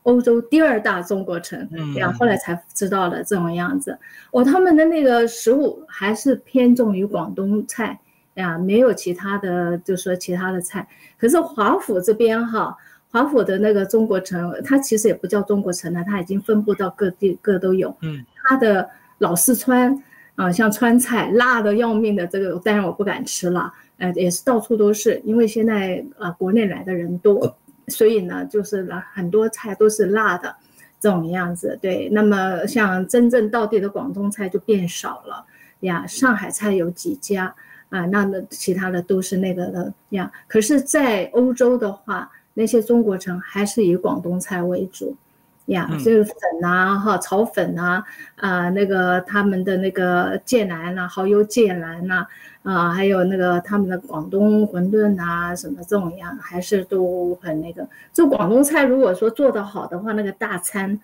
[0.04, 3.98] 欧洲第二大中国城，然后后来才知道了这种样子。
[4.30, 7.98] 哦，他们的那个食物还是偏重于广东菜
[8.34, 10.86] 呀，没有其他的，就说其他的菜。
[11.18, 12.76] 可是华府这边哈，
[13.10, 17.92] 华府的那个中国城，它其实也不叫中国城了，它已经分布到各地各都有。
[18.02, 20.00] 嗯，它的老四川
[20.36, 23.72] 啊，像川菜辣的要命的这个，当然我不敢吃了。
[23.98, 30.52] 呃，也是到处都是，因为现在呃国内来的人多，所以呢，就是很多菜都是辣的
[30.98, 31.78] 这种样子。
[31.80, 35.46] 对，那么像真正到地的广东菜就变少了
[35.80, 36.04] 呀。
[36.08, 37.54] 上海菜有几家
[37.88, 40.32] 啊，那那其他的都是那个的呀。
[40.48, 45.16] 可是，在欧洲的话，那些中国城还是以广东菜为主。
[45.66, 48.02] 呀，就是粉呐，哈，炒粉呐，
[48.36, 52.26] 啊，那个他们的那个芥兰呐，蚝油芥兰呐，
[52.62, 57.88] 啊，还有那个他们的广东馄饨呐，什么这种样，还是都很那个。
[58.12, 61.00] 做广东菜，如果说做得好的话，那个大餐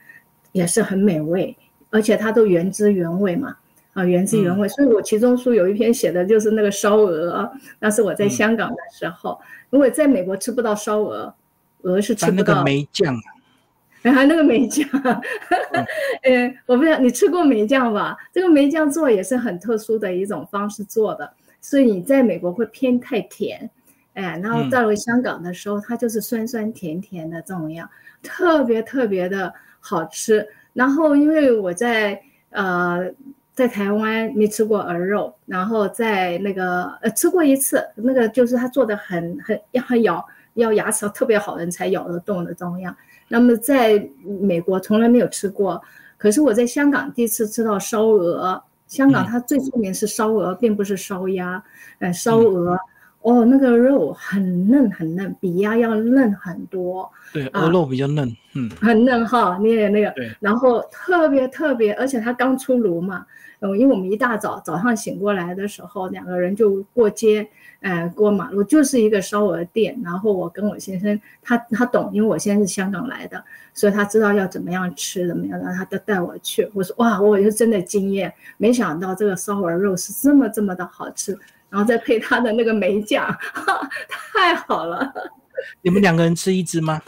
[0.53, 1.57] 也是很美味，
[1.89, 3.57] 而且它都原汁原味嘛，
[3.95, 4.69] 啊，原汁原味。
[4.69, 11.33] 所以我其中书有一篇写的就是那个烧鹅，那是我在香港的时候，如果在美国吃不到烧鹅，
[11.81, 12.55] 鹅是吃不到。
[12.55, 13.17] 那个梅酱。
[14.03, 14.89] 然后那个梅酱，
[16.23, 18.17] 呃，我不知道你吃过梅酱吧？
[18.33, 23.69] 这个梅酱做也是很特殊的一种方式做的，所以你在美国会偏太甜，
[24.15, 27.89] 哎，然后到了香港的时候，它就是酸酸甜甜的这种样，
[28.23, 30.47] 特别特别的好吃。
[30.73, 33.11] 然后因为我在呃
[33.53, 42.97] 在台湾没吃过鹅肉，然后在那个呃吃过一次，那个就是他做的很很要很咬，要牙齿特别好的人才咬得动的这种样。
[43.33, 44.11] 那么在
[44.43, 45.81] 美国从来没有吃过，
[46.19, 48.63] 可是我在香港第一次吃到烧鹅。
[48.89, 51.63] 香港它最出名是烧鹅，并不是烧鸭。
[52.01, 52.77] 呃，烧鹅，
[53.23, 57.09] 哦，那个肉很嫩很嫩，比鸭要嫩很多。
[57.33, 63.25] 对，鹅肉比较嫩，嗯，很嫩哈，那个那个，然后特别特别，而且它刚出炉嘛。
[63.61, 67.49] 嗯，因为我们一大早早上醒过来的时候，两个人就过街。
[67.81, 76.71] 呃，过马路就是一个烧鹅店，然后我跟我先生，他他懂，因为我现在是香港来的，所以他知道要怎么样吃，怎么样，然后他带带我去。
[76.75, 81.33] 我说哇，我就真的惊艳，没想到这个烧鹅肉是这么这么的好吃，
[81.71, 83.27] 然后再配他的那个梅酱，
[84.33, 85.11] 太好了。
[85.83, 87.01] 你们两个人吃一只吗？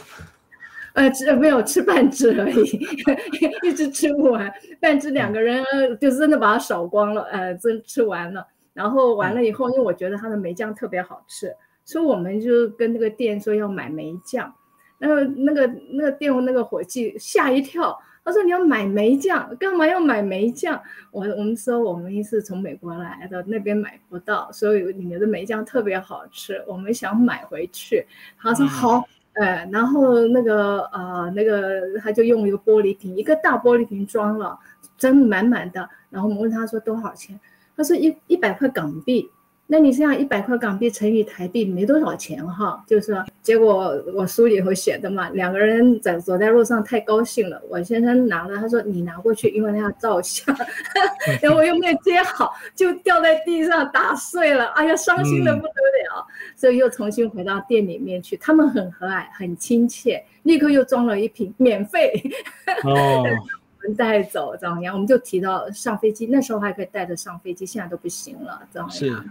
[0.93, 2.87] 呃，吃没有吃半只而已，
[3.67, 5.63] 一只吃不完，半只两个人
[5.99, 8.45] 就真的把它扫光了，呃，真吃完了。
[8.73, 11.55] 然后完了以后，因为我觉得它的梅酱特别好吃，
[11.85, 14.53] 所以我们就跟那个店说要买梅酱。
[14.99, 20.81] 那个那个那个店那个伙计吓一跳，他说你要买梅酱，干嘛要买梅酱？
[21.11, 28.05] 我我们说我们是从美国来的，那边买不到，所以里面的梅酱特别好吃，我们想买回去。
[28.39, 34.57] 他说好，哎，然后那个呃那个他就用一个玻璃瓶，一个大玻璃瓶装了，
[34.97, 35.89] 真满满的。
[36.09, 37.37] 然后我们问他说多少钱？
[37.75, 39.29] 他说一一百块港币，
[39.67, 50.55] 那你这样一百块港币乘以台币没多少钱哈，就是说，结果我书里头写的嘛，两个人在走在路上太高兴了，我先生拿了，他说你拿过去，因为他要照相，
[51.41, 62.13] 然后我又没有接好，就掉在地上打碎了，哎呀，伤心的不得了，所以又重新回到店里面去，他们很和蔼，很亲切，立刻又装了一瓶免费。
[62.83, 63.23] 哦。
[63.95, 69.23] 带走怎么样，我们就提到上飞机，那时候还可以带着上飞机，现在都不行了，怎么样。
[69.23, 69.29] 是。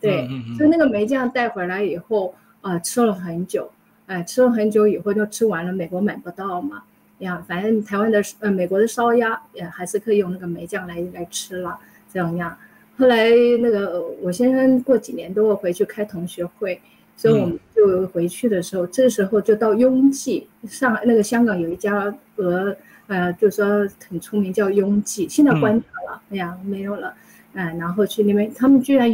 [0.00, 0.26] 对，
[0.56, 3.70] 所以那个梅酱带回来以后，啊，吃了很久，
[4.06, 6.82] 哎，吃了很久以后就吃完了，美国买不到嘛，
[7.18, 12.56] 呀，反正台湾的呃，美国的烧鸭也还是可以用那个梅酱来来吃了，怎样样。
[12.96, 13.28] 后来
[13.60, 16.80] 那个我先生过几年都会回去开同学会，
[17.14, 22.74] 所以我们就回去的时候，这时候就到拥挤，上那个香港有一家鹅。
[23.10, 23.66] 呃，就说
[24.08, 27.12] 很出名，叫拥挤，现在关掉了，哎呀，没有了，
[27.54, 29.10] 哎，然后去那边，他们居然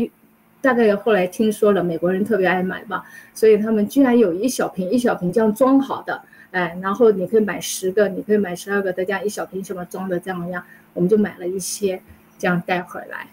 [0.61, 11.99] 大概后来听说了，美国人特别爱买吧，所以他们居然有一小瓶一小瓶这样装好的，哎，然后你可以买十个，你可以买十二个的这样一小瓶什么装的这样样，我们就买了一些，
[12.37, 13.27] 这样带回来，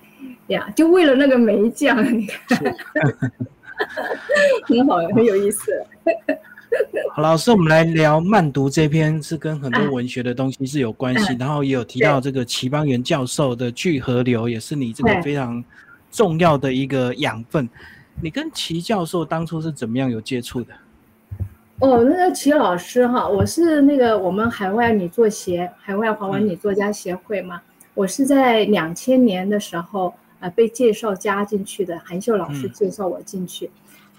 [0.47, 2.58] 呀，就为了那个梅酱，你看，
[4.63, 5.86] 很好，很有意思。
[7.14, 15.64] 好，老师，我们来聊慢读这篇，是跟很多文学的东西是有关系，然后也有提到这个齐邦媛教授的聚合流，也是你这个非常
[16.12, 17.70] 重要的一个养分。
[18.22, 20.74] 你跟齐教授当初是怎么样有接触的？
[21.80, 27.62] 哦，那个齐老师哈，我是那个我们海外女作协、海外华文女作家协会嘛，
[27.94, 33.70] 我是在两千年的时候啊被介绍加进去的，韩秀老师介绍我进去。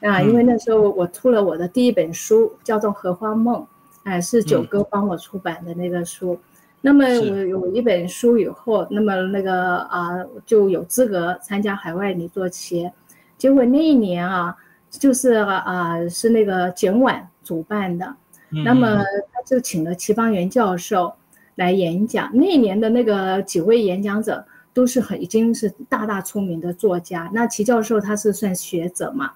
[0.04, 3.62] 啊，因为那时候我出了我的第一本书，叫做《荷花梦》，
[4.02, 6.38] 哎，是九哥帮我出版的那个书。
[6.82, 12.92] 那么我有一本书以后，那么那个啊就有资格参加海外女作协。
[13.38, 14.54] 结果那一年啊，
[14.90, 18.14] 就是啊是那个简婉主办的，
[18.50, 18.98] 那么
[19.32, 21.14] 他就请了齐邦媛教授，
[21.54, 22.30] 来演讲。
[22.34, 27.30] 那一年的那个几位演讲者都是很已经是大大出名的作家。
[27.32, 29.32] 那齐教授他是算学者嘛？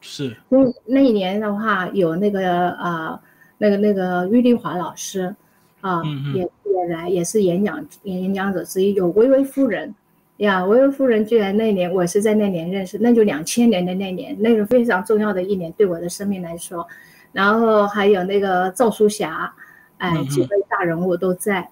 [0.00, 0.36] 是。
[0.48, 3.20] 那，那一年的话有那个啊，
[3.58, 5.34] 那个那个郁丽华老师
[5.80, 6.02] 啊，
[6.34, 8.94] 也也来也是演讲演讲者之一。
[8.94, 9.94] 有薇薇夫人
[10.38, 16.86] 呀，薇薇夫人居然那年我是在那年认识，那就两千年的那年，那个非常重要的一年，对我的生命来说。
[17.32, 19.52] 然后还有那个赵淑霞，
[19.98, 21.68] 哎，几位大人物都在。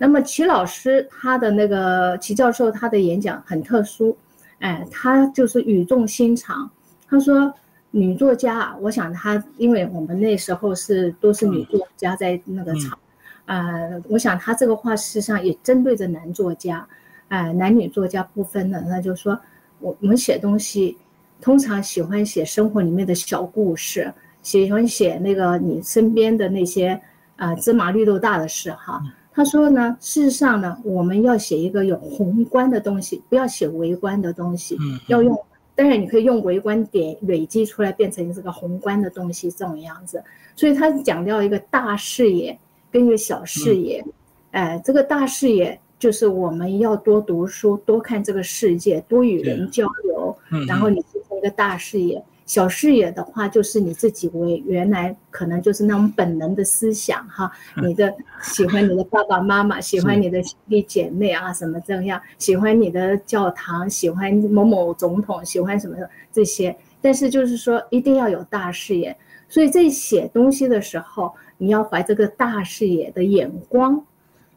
[0.00, 4.16] 那么齐老师他的那个齐教授他的演讲很特殊，
[4.60, 6.70] 哎，他就是语重心长。
[7.08, 7.52] 他说
[7.90, 12.98] 女作家，我想她因为我们那时候是都是女作家在那个场，
[13.46, 16.86] 呃，我想她这个话事实上也针对着男作家，
[17.28, 18.80] 哎，男女作家不分的。
[18.82, 19.38] 那就是说
[19.80, 20.96] 我我们写东西
[21.40, 24.12] 通常喜欢写生活里面的小故事。
[24.40, 26.98] 喜欢写那个你身边的那些
[27.36, 29.02] 啊芝麻绿豆大的事哈。
[29.34, 34.76] 他说呢，事实上呢，我们要写一个有宏观的东西，不要写微观的东西。
[34.80, 35.36] 嗯，要用，
[35.78, 40.20] 当然你可以用微观点累积出来，变成这个宏观的东西这种样子。
[40.56, 42.58] 所以他讲到一个大视野
[42.90, 44.04] 跟一个小视野。
[44.50, 50.36] 哎，这个大视野就是我们要多读书，多看这个世界，多与人交流，
[50.66, 52.20] 然后你形成一个大视野。
[52.48, 66.74] 小视野的话，就是你自己为原来可能就是那种本能的思想哈，你的喜欢你的爸爸妈妈，喜欢你的兄弟姐妹啊，什么这样，喜欢你的教堂，喜欢某某总统，喜欢什么的这些。
[67.02, 69.14] 但是就是说，一定要有大视野。
[69.46, 74.02] 所以在写东西的时候，你要怀这个大视野的眼光，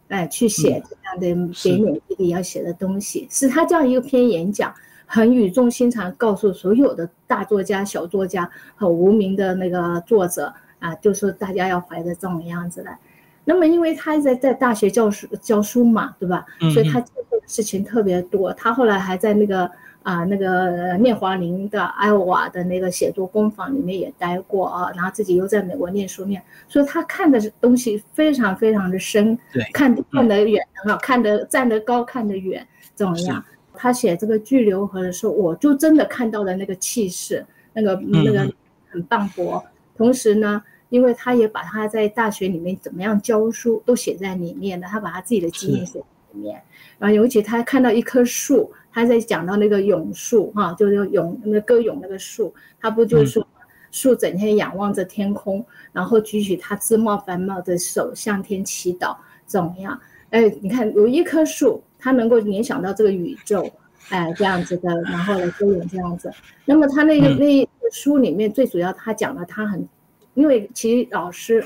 [0.07, 3.27] 哎，去写这样的点点滴滴要写的东西。
[3.29, 4.73] 是他这样一个篇演讲。
[5.13, 12.97] 很语重心长告诉所有的大作家、小作家和无名的那个作者啊，就是大家要怀着这种样子来。
[13.43, 16.45] 那么，因为他在在大学教书教书嘛，对吧？
[16.73, 18.53] 所以他做的事情特别多。
[18.53, 19.69] 他后来还在那个
[20.03, 33.43] 啊那个聂华林的艾奥瓦的那个写作工坊里面也待过啊，然后自己又在美国念书念，所以他看的东西非常非常的深，对，看看得远啊，看得站得高看得远，怎么样？
[33.73, 38.53] 他写这个巨流河的时候，我就真的看到了那个气势，那个那个
[38.89, 39.63] 很磅礴。
[39.95, 46.61] 同时呢，因为他也把他在大学里面怎么样教书都写在里面的，他把他自己的经验写在里面。
[46.99, 53.47] 然后尤其他看到一棵树，他在讲到那个榕树哈，就是咏那歌咏那个树，他不就是说
[53.91, 59.99] 树整天仰望着天空，然后举起他枝茂繁茂的手向天祈祷，怎么样？
[60.31, 61.81] 哎，你看有一棵树。
[62.01, 63.69] 他能够联想到这个宇宙，
[64.09, 66.29] 哎，这样子的，然后来勾引这样子。
[66.65, 69.87] 那么他那个那书里面最主要，他讲了他很，
[70.33, 71.63] 因为其实老师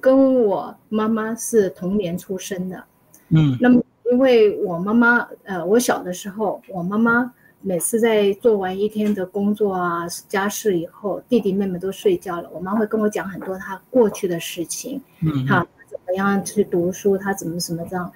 [0.00, 2.84] 跟我妈妈是同年出生的，
[3.30, 18.12] 嗯，那么因为我妈妈，呃，我小的时候，我妈妈每次在做完一天的工作啊家事以后，弟弟妹妹都睡觉了，我妈会跟我讲很多她过去的事情，嗯，她怎么样去读书，她怎么什么这样。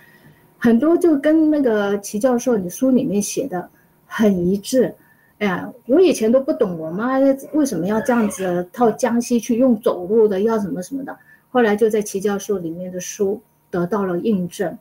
[0.67, 3.71] 很多就跟那个齐教授你书里面写的
[4.05, 4.93] 很一致，
[5.39, 7.21] 哎呀，我以前都不懂我妈
[7.53, 11.17] 为什么要这样子到江西去用走路的，要什么什么的。
[11.51, 14.77] 后来就在齐教授里面的书得到了印证，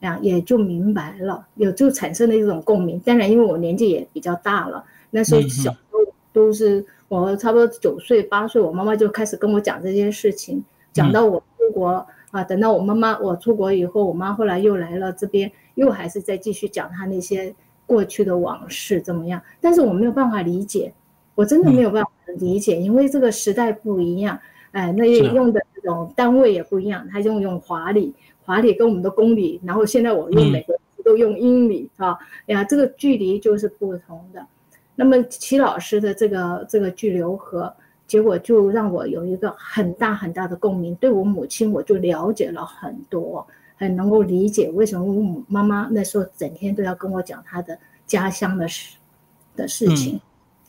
[0.00, 3.00] 呀，也就明白了，也就产生了一种共鸣。
[3.00, 6.00] 当然，因为我年纪也比较大了，那时候小时候
[6.34, 12.06] 都是我差不多九岁八岁，我妈妈就开始跟我讲这些事情，讲到我出国。
[12.30, 17.52] 啊，等到我妈妈我出国以后，我妈后来又来了这边，又还是在继续讲她那些
[17.86, 19.42] 过去的往事怎么样？
[19.60, 20.92] 但是我没有办法理解，
[21.34, 24.38] 我真的没有办法理解，因为这个时代不一样，
[24.70, 28.14] 哎，那用的这种单位也不一样，他用用华里，
[28.44, 32.16] 华里跟我们的公里，然后现在我用每个都用英里啊，
[32.46, 34.46] 哎呀，这个距离就是不同的。
[34.94, 37.74] 那么齐老师的这个这个巨流河。
[38.10, 43.46] 结果就让我有一个很大很大的共鸣，对我母亲我就了解了很多，
[43.76, 48.96] 很能够理解为什么我母妈妈那时候整天都要跟我讲她的家乡的事
[49.54, 50.20] 的事情。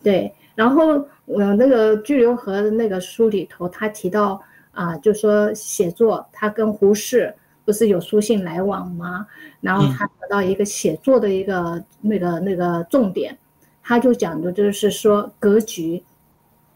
[0.03, 4.39] 对，然后我那个巨流河的那个书里头，他提到
[4.71, 7.33] 啊，就说写作，他跟胡适
[7.65, 9.25] 不是有书信来往吗？
[9.61, 13.35] 然后他得到一个写作的一个那个那个重点，
[13.81, 16.03] 他就讲的就是说格局，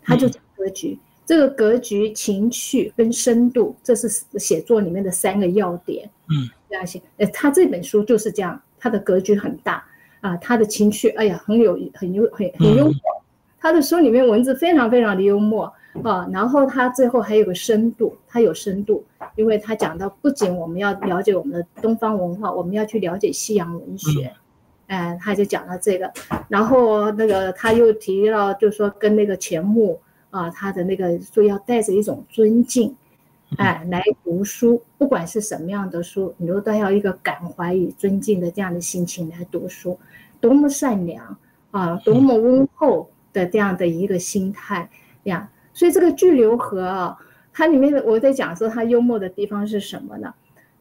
[0.02, 0.28] 他就。
[0.56, 6.10] 格局，这个格局、情趣跟深度，这是写作里面的三个要点。
[6.30, 7.02] 嗯，这样写。
[7.18, 9.84] 呃，他这本书就是这样，他的格局很大
[10.22, 12.96] 啊，他的情趣，哎呀，很有、很有、很很幽默。
[13.60, 15.66] 他的书里面文字非常非常的幽默
[16.04, 19.04] 啊，然后他最后还有个深度，他有深度，
[19.36, 24.32] 因为他讲到不仅我们要了解我们的东方文化，我们要去了解西洋文学，
[24.86, 26.12] 哎，他就讲到这个，
[26.48, 30.00] 然后那个他又提到，就是说跟那个钱穆
[30.36, 32.94] 啊，他的那个说要带着一种尊敬，
[33.58, 39.98] 哎，来读书，不管是什么样的书，你都带要一个感怀与尊敬的这样的心情来读书，
[40.42, 41.38] 多么善良
[41.72, 44.90] 啊，多么温厚的这样的一个心态
[45.24, 45.50] 呀。
[45.74, 47.18] 所以这个巨流河啊，
[47.54, 50.34] 它里面的我在讲说它幽默的地方是什么呢？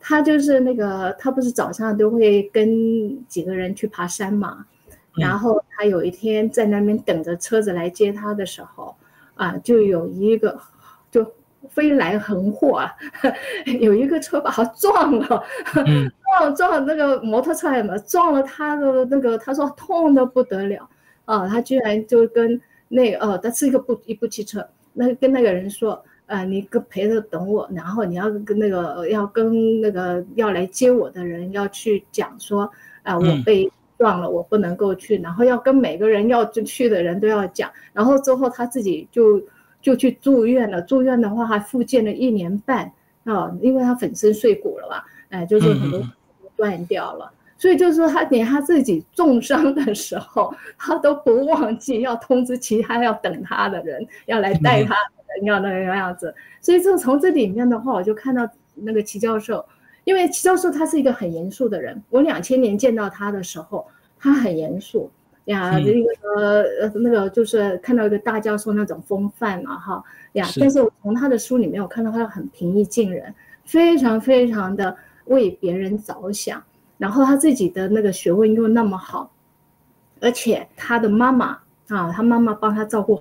[0.06, 4.66] 他就是那个他不是早上都会跟几个人去爬山嘛，
[5.14, 8.94] 然后他有一天在那边等着车子来接他的时候，
[9.34, 10.58] 啊，就有一个
[11.10, 11.24] 就
[11.70, 12.92] 飞来横祸啊，
[13.80, 15.44] 有一个车把他撞了，
[16.38, 20.88] 撞撞那个摩托车嘛，撞了他的那个，他说痛的不得了
[21.24, 24.66] 啊，他居然就跟那个哦，他是一个部一部汽车。
[24.96, 32.70] 那跟那个人说，呃，你跟陪着等我，然后你要跟那个要跟那个要来接我的人要去讲说，
[33.02, 33.68] 啊，我被
[33.98, 39.42] 撞了，我不能够去，然后要跟每个人要去的人都要讲，然后之后他自己就
[39.80, 42.90] 就去住院了，住院的话还复健了一年半
[43.24, 46.02] 啊，因为他粉身碎骨了吧，哎， 就是很多
[46.56, 47.32] 断掉了。
[47.56, 56.34] 所以就是说，他连他自己重伤的时候，他都不忘记要通知其他要等他的人，要来带他的人，要那个样子。
[56.60, 59.64] 所以就从这里面的话，我就看到那个齐教授，
[60.04, 62.02] 因为齐教授他是一个很严肃的人。
[62.10, 63.86] 我两千年见到他的时候，
[64.18, 65.10] 他很严肃
[65.46, 70.02] 呀，那个呃那个就是看到一个大教授那种风范嘛哈
[70.32, 70.46] 呀。
[70.58, 73.34] 但是我从他的书里面，我看到他很平易近人，
[73.64, 74.96] 非常非常的
[75.26, 76.62] 为别人着想。
[76.96, 79.30] 然后他自己的那个学问又那么好，
[80.20, 83.20] 而且他的妈妈啊，他妈妈帮他照顾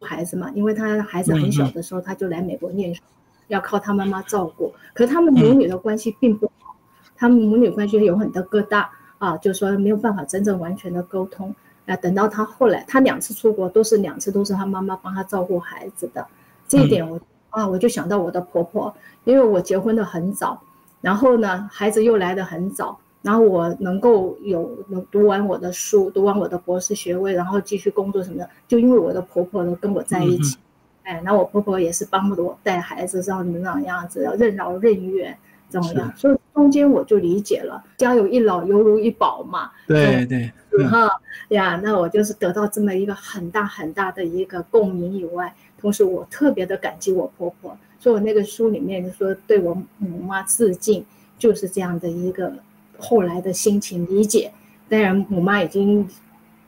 [0.00, 3.02] 孩子嘛，因为他孩子很小的时候他就来美国念书，
[3.48, 4.72] 要靠他妈妈照顾。
[4.94, 6.74] 可是他们母女的关系并不好，
[7.16, 8.86] 他们母女关系有很多疙瘩
[9.18, 11.54] 啊，就是说没有办法真正完全的沟通。
[11.86, 16.26] 啊，等到他后来，他两次出国都是两次都是他妈妈帮他照顾孩子的，
[16.66, 17.16] 这一点我
[17.50, 18.92] 啊，我就想到我的婆婆，
[19.22, 20.60] 因为我结婚的很早。
[21.00, 30.58] 然后呢，孩子又来的很早，然后我能够有能读完我的书，读完我的博士学位，然后继续工作什么的，就因为我的婆婆呢跟我在一起，
[31.06, 35.36] 哎，那我婆婆也是帮着我带孩子，让那样样子，要任劳任怨，
[35.68, 36.12] 怎么样？
[36.16, 39.70] 所以中间我就理解了，家有一老犹如一宝嘛。
[39.86, 40.50] 对对，
[40.88, 41.08] 哈
[41.50, 47.78] 呀，那我就是得到这么一个很大很大的一个共鸣以外，同时我特别的感激我婆婆。
[48.00, 51.04] 所以我那个书里面就说对我母妈致敬，
[51.38, 52.52] 就是这样的一个
[52.98, 54.50] 后来的心情理解。
[54.88, 56.08] 当然母妈已经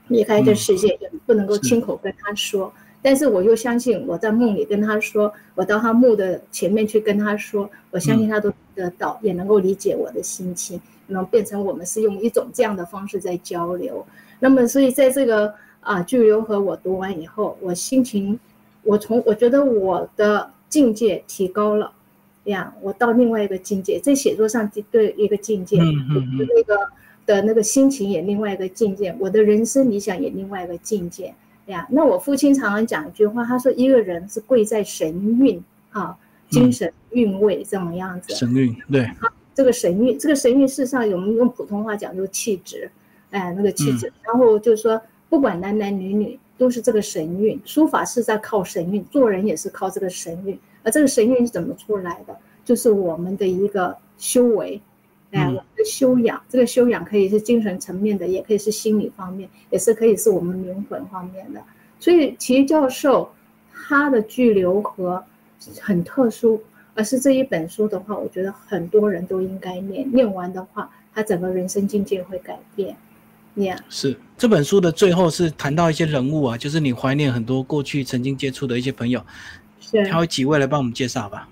[0.07, 2.73] 离开这世界，也不能够亲口跟她说，
[3.03, 14.05] 但是我又相信我在梦里跟他说，我到他墓的前面去跟他说，我相信他都得到，也能够理解我的心情，能变成我们是用一种这样的方式在交流。
[14.41, 18.39] 那么所以在这个啊巨流和我读完以后，我心情，
[18.83, 20.51] 我从我觉得我的。
[20.71, 21.91] 境界提高了，
[22.45, 26.79] 呀，我到另外一个境界，在写作上对一个境界，那个
[27.25, 31.35] 的那个心情也另外一个境界，我的人生理想也另外一个境界，
[31.69, 36.15] 呀，那我父亲常常讲一句话，他说一个人是贵在神韵，啊，
[36.51, 38.35] 精神韵味这么样子。
[38.35, 39.11] 神韵，对。
[39.55, 42.91] 这个神韵，这个神韵，事实上我们用普通话讲就是气质，
[43.31, 46.39] 哎，那个气质，然后就是说，不管男男女女。
[46.59, 50.59] 都是这个神韵，书法是在靠神韵，做人也是靠这个神韵。
[50.83, 52.37] 而这个神韵是怎么出来的？
[52.65, 54.83] 就是我们的一个修为，
[55.31, 56.43] 哎，我们的修养。
[56.49, 61.61] 这个修养可以是精神层面的，也可以是心理方面，也是可以是我们灵魂方面的。
[62.01, 63.31] 所以齐教授
[63.73, 65.23] 他的巨流河
[65.81, 66.63] 很特殊，
[66.95, 70.11] 而是这一本书的话，我觉得很多人都应该念。
[70.13, 72.97] 念完的话，他整个人生境界会改变。
[73.55, 79.21] 念是这本书的最后是谈到一些人物啊，就是你怀念很多过去曾经接触的一些朋友，
[79.81, 81.49] 是，挑几位来帮我们介绍吧。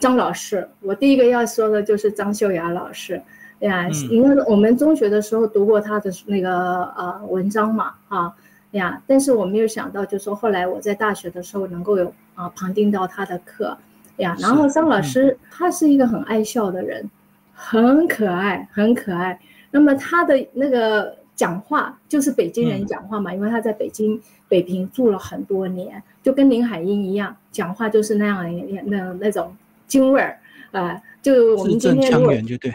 [0.00, 3.22] 张老师，我第一个要说的就是张秀雅老师
[3.60, 8.34] 呀，因为我们中学的时候读过他的那个呃文章嘛，啊
[8.72, 13.76] 呀，但是我没有想到，就是说后来我在大学的时候能够有啊旁听到他的课
[14.16, 17.08] 呀，然后张老师他是一个很爱笑的人，
[17.54, 19.38] 很可爱，很可爱。
[19.70, 21.14] 那么他的那个。
[21.36, 28.44] 讲话就是北京人讲话嘛，因为他在北京北平住了很多年，就跟林海音一样，讲话就是那样
[28.84, 29.56] 那那种
[29.90, 30.38] 京味儿
[30.70, 32.72] 啊，就我们今天如果就对，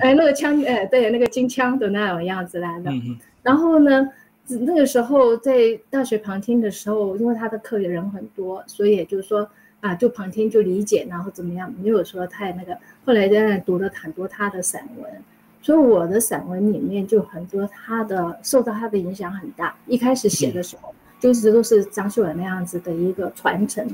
[0.00, 2.90] 哎那个腔哎对那个京腔的那种样子来的。
[3.42, 4.06] 然后呢，
[4.48, 9.48] 那个时候在大学旁听的时候，因为他的课人很多，所以也就是说
[9.80, 12.76] 啊，就旁听就理解，然后怎么样，没有说太那个。
[13.04, 15.10] 后来在那读了很多他的散文，
[15.62, 19.74] 所以我的散文里面就很多他的受到他的影响很大。
[19.86, 23.86] 一开始写的时候，就是都是张秀文那样子的一个传承，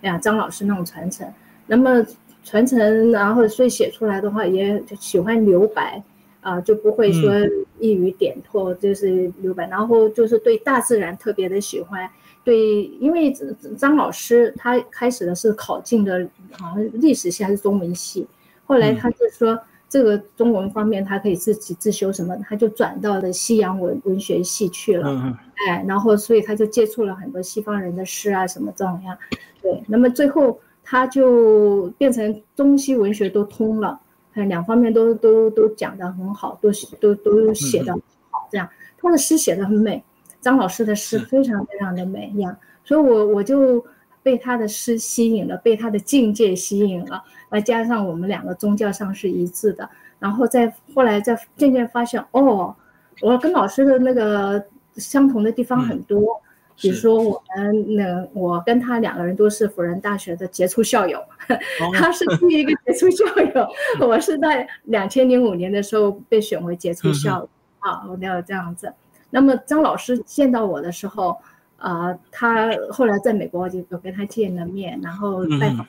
[0.00, 1.30] 呀，张老师那种传承。
[1.66, 2.04] 那么
[2.44, 6.02] 传承，然后所以写出来的话也喜欢留白。
[6.42, 7.32] 啊，就不会说
[7.80, 12.08] 一语点破，就是留白，然后就是对大自然特别的喜欢，
[12.44, 13.34] 对，因为
[13.76, 18.24] 张老师他开始的是考进的，好像历史系还是中文系，
[18.64, 19.58] 后来他就说
[19.88, 25.36] 这个中文方面他可以自己自修什么，他就转到了西洋文文学系去了，
[25.68, 29.18] 哎，然后所以他就接触了很多西方人的诗啊什么这样，
[29.60, 34.00] 对，那么最后他就变成中西文学都通了。
[34.48, 36.70] 两方面都都都讲得很好，都
[37.00, 37.92] 都都写得
[38.30, 38.68] 好，这样
[38.98, 40.04] 他的诗写得很美，
[40.42, 43.82] 张老师的诗非常非常的美一样，所以我我就
[44.22, 52.76] 被他的诗吸引了，被他的境界吸引了，再加上我们两个宗教上是一致的，然后再后来再渐渐发现，哦，
[53.22, 54.62] 我跟老师的那个
[54.96, 56.38] 相同的地方很多。
[56.78, 61.18] 比如说，我们那我跟他两个人都是辅仁大学的杰出校友，
[61.94, 63.24] 他是第一个杰出校
[63.54, 63.68] 友，
[64.06, 67.48] 我是在两千零五年的时候被选为杰出校友
[67.78, 68.92] 啊，我要这样子。
[69.30, 71.36] 那么张老师见到我的时候，
[71.78, 75.86] 啊，他后来在美国就有跟他见了面，然后拜访他，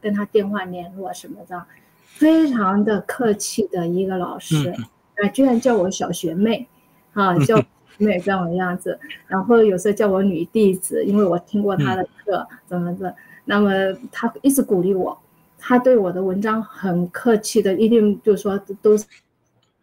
[0.00, 1.62] 跟他电话联络什么的，
[2.04, 4.70] 非常的客气的一个老师，
[5.16, 6.68] 啊，居然叫我小学妹，
[7.12, 7.60] 啊，叫。
[7.98, 13.14] 没有这样的样子，然后有时候叫我女弟子，因为我听过他的课，怎么的？
[13.44, 13.70] 那么
[14.12, 15.18] 他一直鼓励我，
[15.58, 18.96] 他对我的文章很客气的，一定就是说都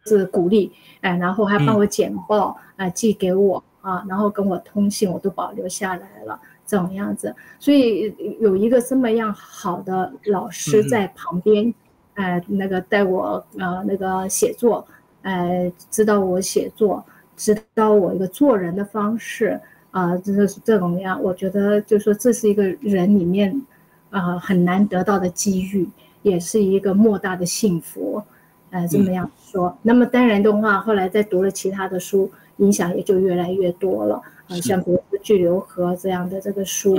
[0.04, 7.34] 是鼓励，哎，然后还帮我剪报，啊，寄给我啊，然后跟我通信，我都保留下来了，这种样子。
[7.58, 11.74] 所以有一个这么样好的老师在旁边，
[12.14, 14.86] 哎，那个带我呃那个写作，
[15.22, 17.04] 哎，指导我写作。
[17.36, 19.60] 指导我一个做人的方式
[19.90, 21.22] 啊，就是这种样。
[21.22, 23.62] 我觉得，就说这是一个人里面
[24.10, 25.88] 啊很难得到的机遇，
[26.22, 28.22] 也是一个莫大的幸福。
[28.70, 29.76] 呃，这么样说。
[29.82, 34.20] 那么当然的话，后来再读了其他的书，影响也就越来越多了。
[34.48, 36.98] 啊，像比如说《巨流河》这样的这个书，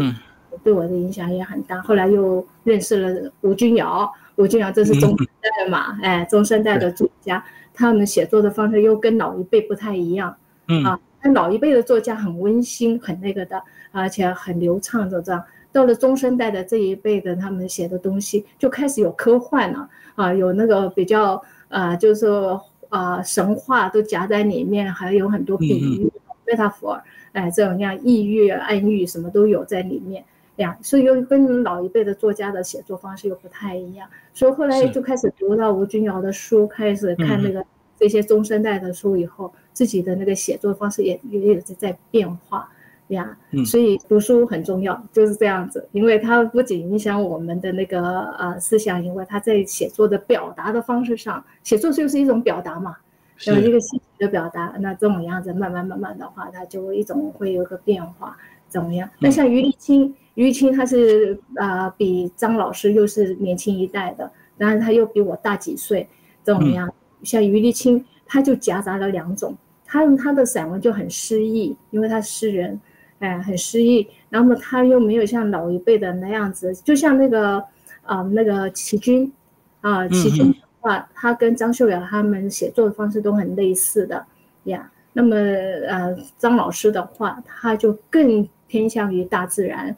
[0.64, 1.82] 对我的影响也很大。
[1.82, 6.00] 后来又认识了吴君瑶，吴君瑶这是中生代嘛？
[6.02, 7.44] 哎，中生代的作家。
[7.78, 10.36] 他们写作的方式又跟老一辈不太一样，
[10.68, 13.62] 嗯啊，那老一辈的作家很温馨，很那个的，
[13.92, 15.44] 而且很流畅的这样。
[15.72, 22.60] 到了中生代的这一辈的，他们写的东西就开始有科幻了，啊，有那个比较啊，就是说
[22.90, 26.12] 啊，神话都夹在里面，还有很多比喻、
[26.48, 27.00] metaphor，
[27.34, 30.26] 哎，这种像抑郁、暗喻什么都有在里面
[30.58, 34.08] 呀，所以又跟老一辈的作家的写作方式又不太一样。
[34.34, 37.66] 所以后来就开始读到吴君瑶的书，开始看那个
[37.98, 42.70] 这些中生代的书以后，自己的那个写作方式也也有在在变化
[43.08, 43.38] 呀。
[43.66, 52.98] 所以读书很重要，就是这样子，因为它不仅影响我们的那个呃思想，因为它在写作的表达的方式上，写作就是一种表达嘛，
[53.46, 54.74] 有一个细节的表达。
[54.80, 58.38] 那这种样子慢慢慢慢的话，它就一种会有个变化，
[58.68, 59.10] 怎么样？
[59.20, 60.14] 那像余立青。
[60.36, 66.08] 于立青他是啊，比张老师又是年轻一代的，然后他又比我大几岁，
[66.44, 66.88] 怎么样。
[67.24, 72.80] 像于立青，他就夹杂了两种，他他的散文就很诗意，因为他诗人，
[73.18, 74.08] 哎，很诗意。
[74.30, 77.58] 然后他又没有像老一辈的那样子，就像那个
[78.04, 79.34] 啊那个齐军，
[79.82, 84.24] 啊齐军的话，他跟张秀雅他们写作的方式都很类似的
[84.66, 84.92] 呀。
[85.14, 89.96] 那么呃，张老师的话，他就更偏向于大自然。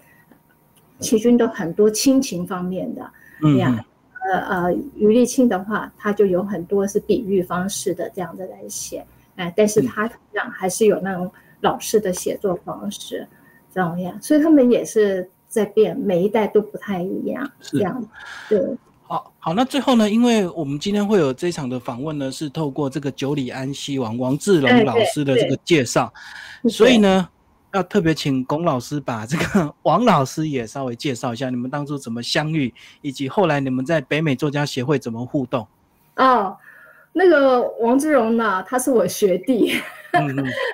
[1.01, 3.01] 齐军都很多亲情方面的
[3.57, 3.85] 呀，
[4.29, 9.05] 呃呃，余立青的话，他就有很多是比喻方式的这样的来写，
[9.37, 13.25] 哎，但是他同样还是有那种老式的写作方式，
[13.73, 18.05] 这样，所以他们也是在变，每一代都不太一样，这样，
[18.49, 18.61] 对。
[19.03, 26.13] 好好，那最后呢，因为我们今天会有这场的访问呢，是透过这个九里安西王王志龙老师的这个介绍，
[26.67, 27.29] 所以呢。
[27.73, 35.67] 要特别请龚老师把这个 王老师也稍微介绍一下，你们当初怎么相遇，以及后来你们在北美作家协会怎么互动？
[36.15, 36.57] 哦，
[37.13, 39.79] 那个王志荣呢，他是我学弟，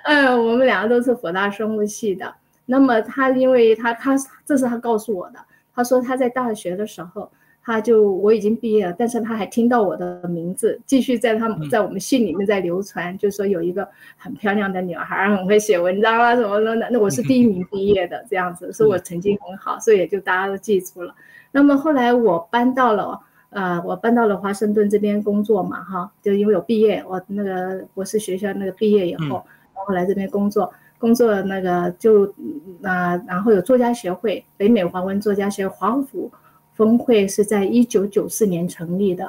[0.05, 2.33] 嗯， 我们两个都是佛大生物系的。
[2.65, 4.15] 那么他因为他他
[4.45, 5.39] 这是他告诉我的，
[5.75, 7.31] 他说他在大学的时候，
[7.65, 13.87] 他就我已经毕业了，但是他还听到我的名字，继续在他们在我们信里面在流传，就说有一个
[14.17, 16.87] 很漂亮的女孩，很会写文章啊什么的。
[16.91, 21.11] 那我是第一名毕业的，这样子，所以我成绩很好，所以也就大家都记住了。
[21.51, 29.43] 那么后来我搬到了呃，我搬到了华盛顿这边工作嘛，哈，就因为我毕业，我那个博士学校那个毕业以后，
[29.73, 32.31] 然后来这边工作，工作那个就
[32.83, 36.31] 啊，然后有作家协会，北美华文作家协会，华府。
[36.75, 39.23] 峰会是在一九九四年成立的，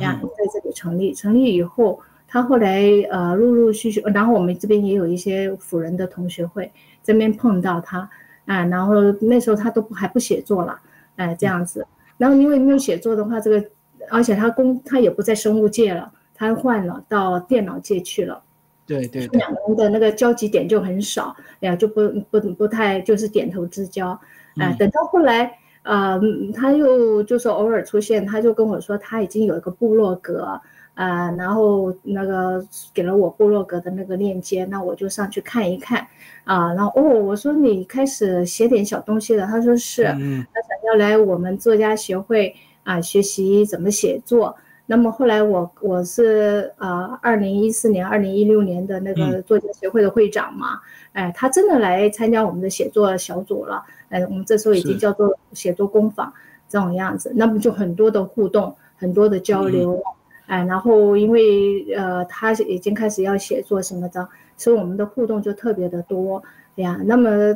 [0.00, 1.14] 呀，在这里成立。
[1.14, 6.70] 成立以后，他后来呃陆陆续续，然后我们这边也有一些辅仁的同学会
[7.04, 8.00] 这边碰到他，
[8.46, 10.80] 啊，然后那时候他都还不写作了，
[11.14, 11.86] 哎，这样子。
[12.16, 13.64] 然后因为没有写作的话，这个
[14.10, 18.42] 而且他工他也不在生物界了，他换了到电脑界去了。
[18.84, 24.18] 对对，两个人的那个交集点就很少，呀，就不不不太就是点头之交，
[24.56, 25.56] 哎，等到后来。
[25.88, 26.20] 呃，
[26.54, 30.60] 他又就是偶尔出现，他就跟我说他已经有一个部落格，
[30.92, 32.62] 啊，然后那个
[32.92, 36.06] 给了我部落格的那个链接，那我就上去看一看，
[36.44, 44.54] 啊，然后哦，我说你开始写点小东西了，他说是，他想要来我们作家协会啊学习怎么写作。
[44.90, 50.80] 那么后来我我是呃二零一四年、二零一六年的那个作家协会的会长嘛，
[51.12, 56.32] 哎，他真的来参加我们的写作小组了，哎，我们这时候已经叫做写作工坊
[56.68, 60.02] 这种样子，那么就很多的互动，很多的交流，
[60.46, 66.42] 哎，然后因为呃他已经开始要写作什么的，所以我们的互动就特别的多
[66.76, 67.54] 呀，那么。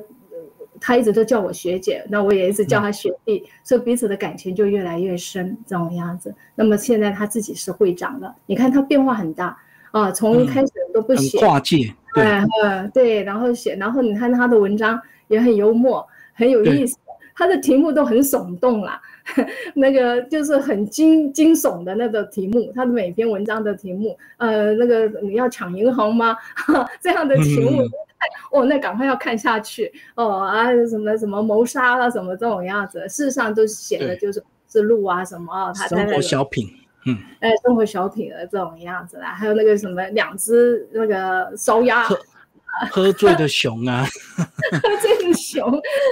[0.81, 6.35] 他一直都叫我学姐，那我也一直叫他学弟，所以彼此的感情就越来越深，这种样子。
[6.57, 9.57] 那么现在他自己是会长了，你看他变化很大
[9.93, 12.25] 啊，从开始都不写，跨界，对，
[12.65, 16.97] 嗯，对，然后写，然后你看他的文章也很幽默，很有意思，
[17.35, 19.01] 他的题目都很耸动啦，
[19.75, 26.37] 那个就是很惊惊悚的那个题目，他的每篇文章的题目，呃，那个你要抢银行吗？
[27.01, 27.83] 这样的题目。
[28.53, 36.69] 哦，那赶快要看下去哦啊，什么什么谋杀啊，什么这种样子，事实上都写的就是是路啊什么啊，他生活小品，
[37.05, 42.07] 嗯，哎，生活小品的这种样子啦，还有那个什么两只那个烧鸭，
[42.91, 44.05] 喝醉的熊啊，
[44.83, 45.71] 喝醉的熊，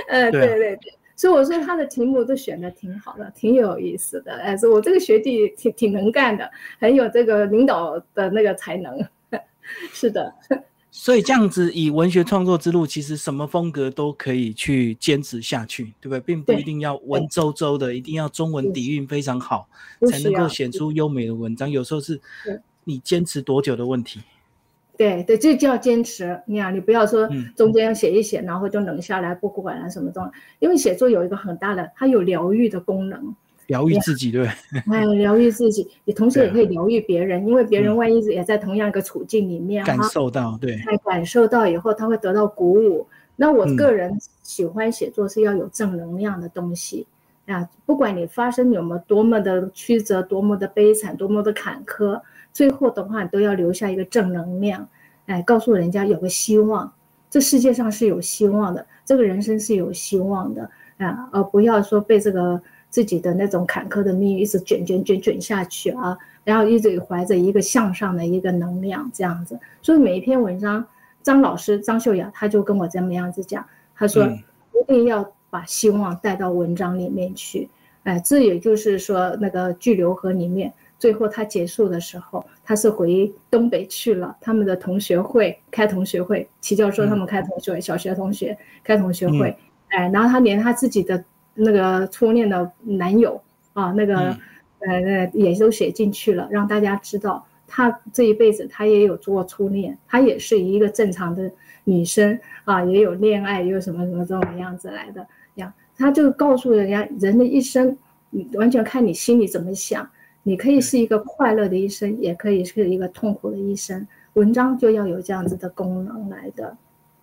[0.09, 0.79] 呃，对对对，
[1.17, 8.99] 所以我说他的题目都选的挺好的，挺有意思的，哎，说我这个学弟挺挺能干的，很有这个领导的那个才能，
[9.93, 10.35] 是的。
[10.93, 16.21] 所以这样子以文学创作之路，其实什么风格都可以去坚持下去，对不对？
[16.21, 19.69] 并不一定要文绉绉的，一定要中文底蕴非常好
[20.11, 21.71] 才能够写出优美的文章。
[21.71, 22.21] 有时候是
[22.83, 24.21] 你坚持多久的问题。
[25.01, 26.39] 对对，这叫坚持。
[26.45, 27.27] 你看，你不要说
[27.57, 30.31] 中间写一写，然后就冷下来，不管了什么东西。
[30.59, 33.35] 因为写作有一个很大的，它有疗愈的功能。
[33.69, 34.47] 疗愈自己，对，
[34.93, 43.07] 哎，疗愈自己，你同时也可以疗愈别人，因为别人万一也在同样一个处境里面，感受到，对，哎，感受到以后他会得到鼓舞。
[43.37, 47.07] 那我个人喜欢写作是要有正能量的东西
[47.47, 52.21] 啊，不管你发生有没有多么的曲折，多么的悲惨，多么的坎坷，
[52.53, 54.89] 最后的话你都要留下一个正能量，
[55.27, 56.93] 哎，告诉人家有个希望，
[57.29, 62.61] 这世界上是有希望的，这个人生是有希望的啊，而不要说被这个。
[62.91, 70.85] 自己的那种坎坷的命运一直卷卷卷卷下去啊，然后一直怀着一个向上的一个能量这样子，所以每一篇文章，
[71.23, 77.71] 张老师张秀雅他就跟我这么样子讲，他说一定要把希望带到文章里面去，
[78.03, 89.57] 哎，这也就是说那个巨流河里面，最后他结束的时候，他是回东北去了，他们的同学会开同学会，齐教授他们开同学会，小学同学开同学会，
[89.89, 91.25] 哎，然后他连他自己的。
[91.53, 93.39] 那个初恋的男友
[93.75, 94.35] 啊，那个
[94.79, 101.51] 呃，也都写进去了，让大家知道他这一辈子他也有做初恋，他也是一个正常的
[101.85, 105.27] 女生啊，也有恋爱，也有什么什么这种样子来的
[105.57, 105.75] 呀。
[105.99, 107.99] 他就告诉人家，人的一生，
[108.55, 110.09] 完全看你心里怎么想。
[110.43, 114.07] 你可以是一个快乐的医生，也可以是一个痛苦的医生。
[114.35, 116.77] 文章就要有这样子的功能来的。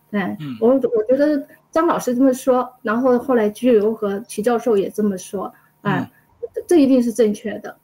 [0.09, 6.09] 对，我我觉得张老师这么说，然后后来居留和齐教授也这么说，哎，
[6.65, 7.75] 这一定是正确的，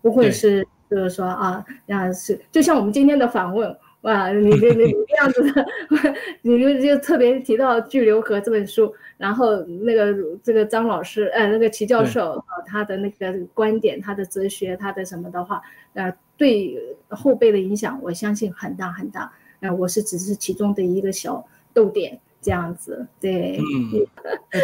[0.00, 5.66] 不会是就是说啊，那是就像我们今天的访问，哇，你这你这样子的，
[6.40, 15.60] 你就就特别提到《巨流河》这本书，然后那个这个张老师，呃，那个齐教授啊，他的那个观点、他的哲学、他的什么的话，
[15.92, 16.78] 呃，对
[17.08, 19.30] 后辈的影响，我相信很大很大。
[19.60, 21.44] 呃，我是只是其中的一个小。
[21.74, 24.06] 逗点这样子，对，嗯，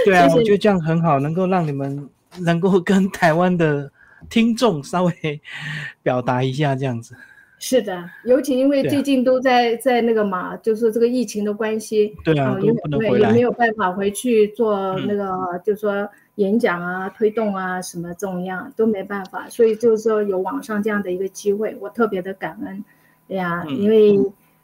[0.05, 3.91] 对啊， 我觉得这样很好，能够让你们能够跟台湾的
[4.29, 5.41] 听众稍微
[6.05, 7.17] 表达一下这样子。
[7.63, 22.83] 是的，尤其因为最近都在在那个嘛，就是这个疫情的关系，对啊，都不能回来，也没有办法回去做那个，就是说演讲啊、推动啊什么这种样都没办法，所以就是说有网上这样的一个机会，我特别的感恩。
[23.29, 24.19] 哎呀，因为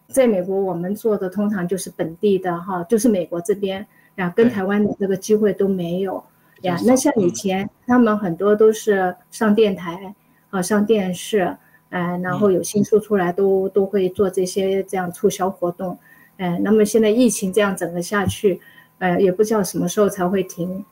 [0.08, 6.24] 在美国我们做的通常就是本地的哈，就是美国这边呀，跟台湾的这个机会都没有
[6.62, 6.78] 呀。
[6.86, 10.14] 那像以前他们很多都是上电台
[10.48, 11.54] 啊，上电视。
[11.96, 15.98] 哎，然后有新书出来，都都会做这些这样促销活动，
[16.36, 18.60] 哎，那么现在疫情这样整个下去，
[18.98, 20.84] 呃，也不知道什么时候才会停，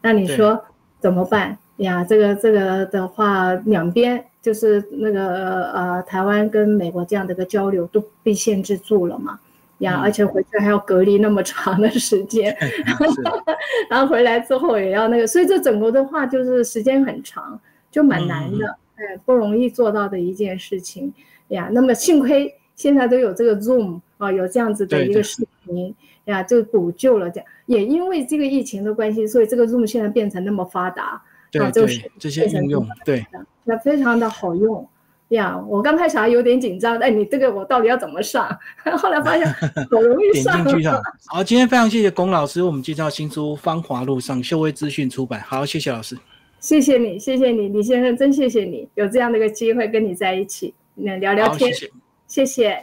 [0.00, 0.64] 那你说
[1.00, 1.58] 怎么办？
[1.78, 2.04] 呀？
[2.04, 9.40] 这个这个的话，两边就是那个呃，台湾跟美国这样的一个交流都被限制住了嘛，
[9.78, 12.56] 呀，而且回去还要隔离那么长的时间，
[13.90, 17.60] 然后回来之后也要那个，所以这整个的话就是时间很长，
[17.90, 18.76] 就蛮难的。
[18.98, 21.12] 哎，不容易做到的一件事情
[21.48, 21.70] 呀。
[21.72, 25.94] 那么幸亏现在都有这个 Zoom 啊，有这样子的一个视频
[26.24, 27.30] 呀，就补救了。
[27.30, 31.22] 这样也因为这个疫情的关系，所以这个 Zoom 现在变成那么发达
[31.60, 33.24] 啊，就是这些应用对，
[33.64, 34.86] 那非常的好用
[35.28, 35.56] 呀。
[35.68, 38.48] 我刚开始还有点紧张，哎，你这个我到底要怎么上？
[38.98, 39.46] 后来发现
[39.90, 40.62] 好容易上。
[40.62, 41.00] 点进去上。
[41.26, 45.40] 好，今天非常谢谢龚老师，我们介绍新书《芳华路上》，秀威资讯出版。
[45.40, 46.16] 好，谢谢老师。
[46.58, 51.72] 谢谢你，谢谢你，李先生，真谢谢你，有这样的一个机会跟你在一起，能聊聊天，
[52.26, 52.76] 谢谢。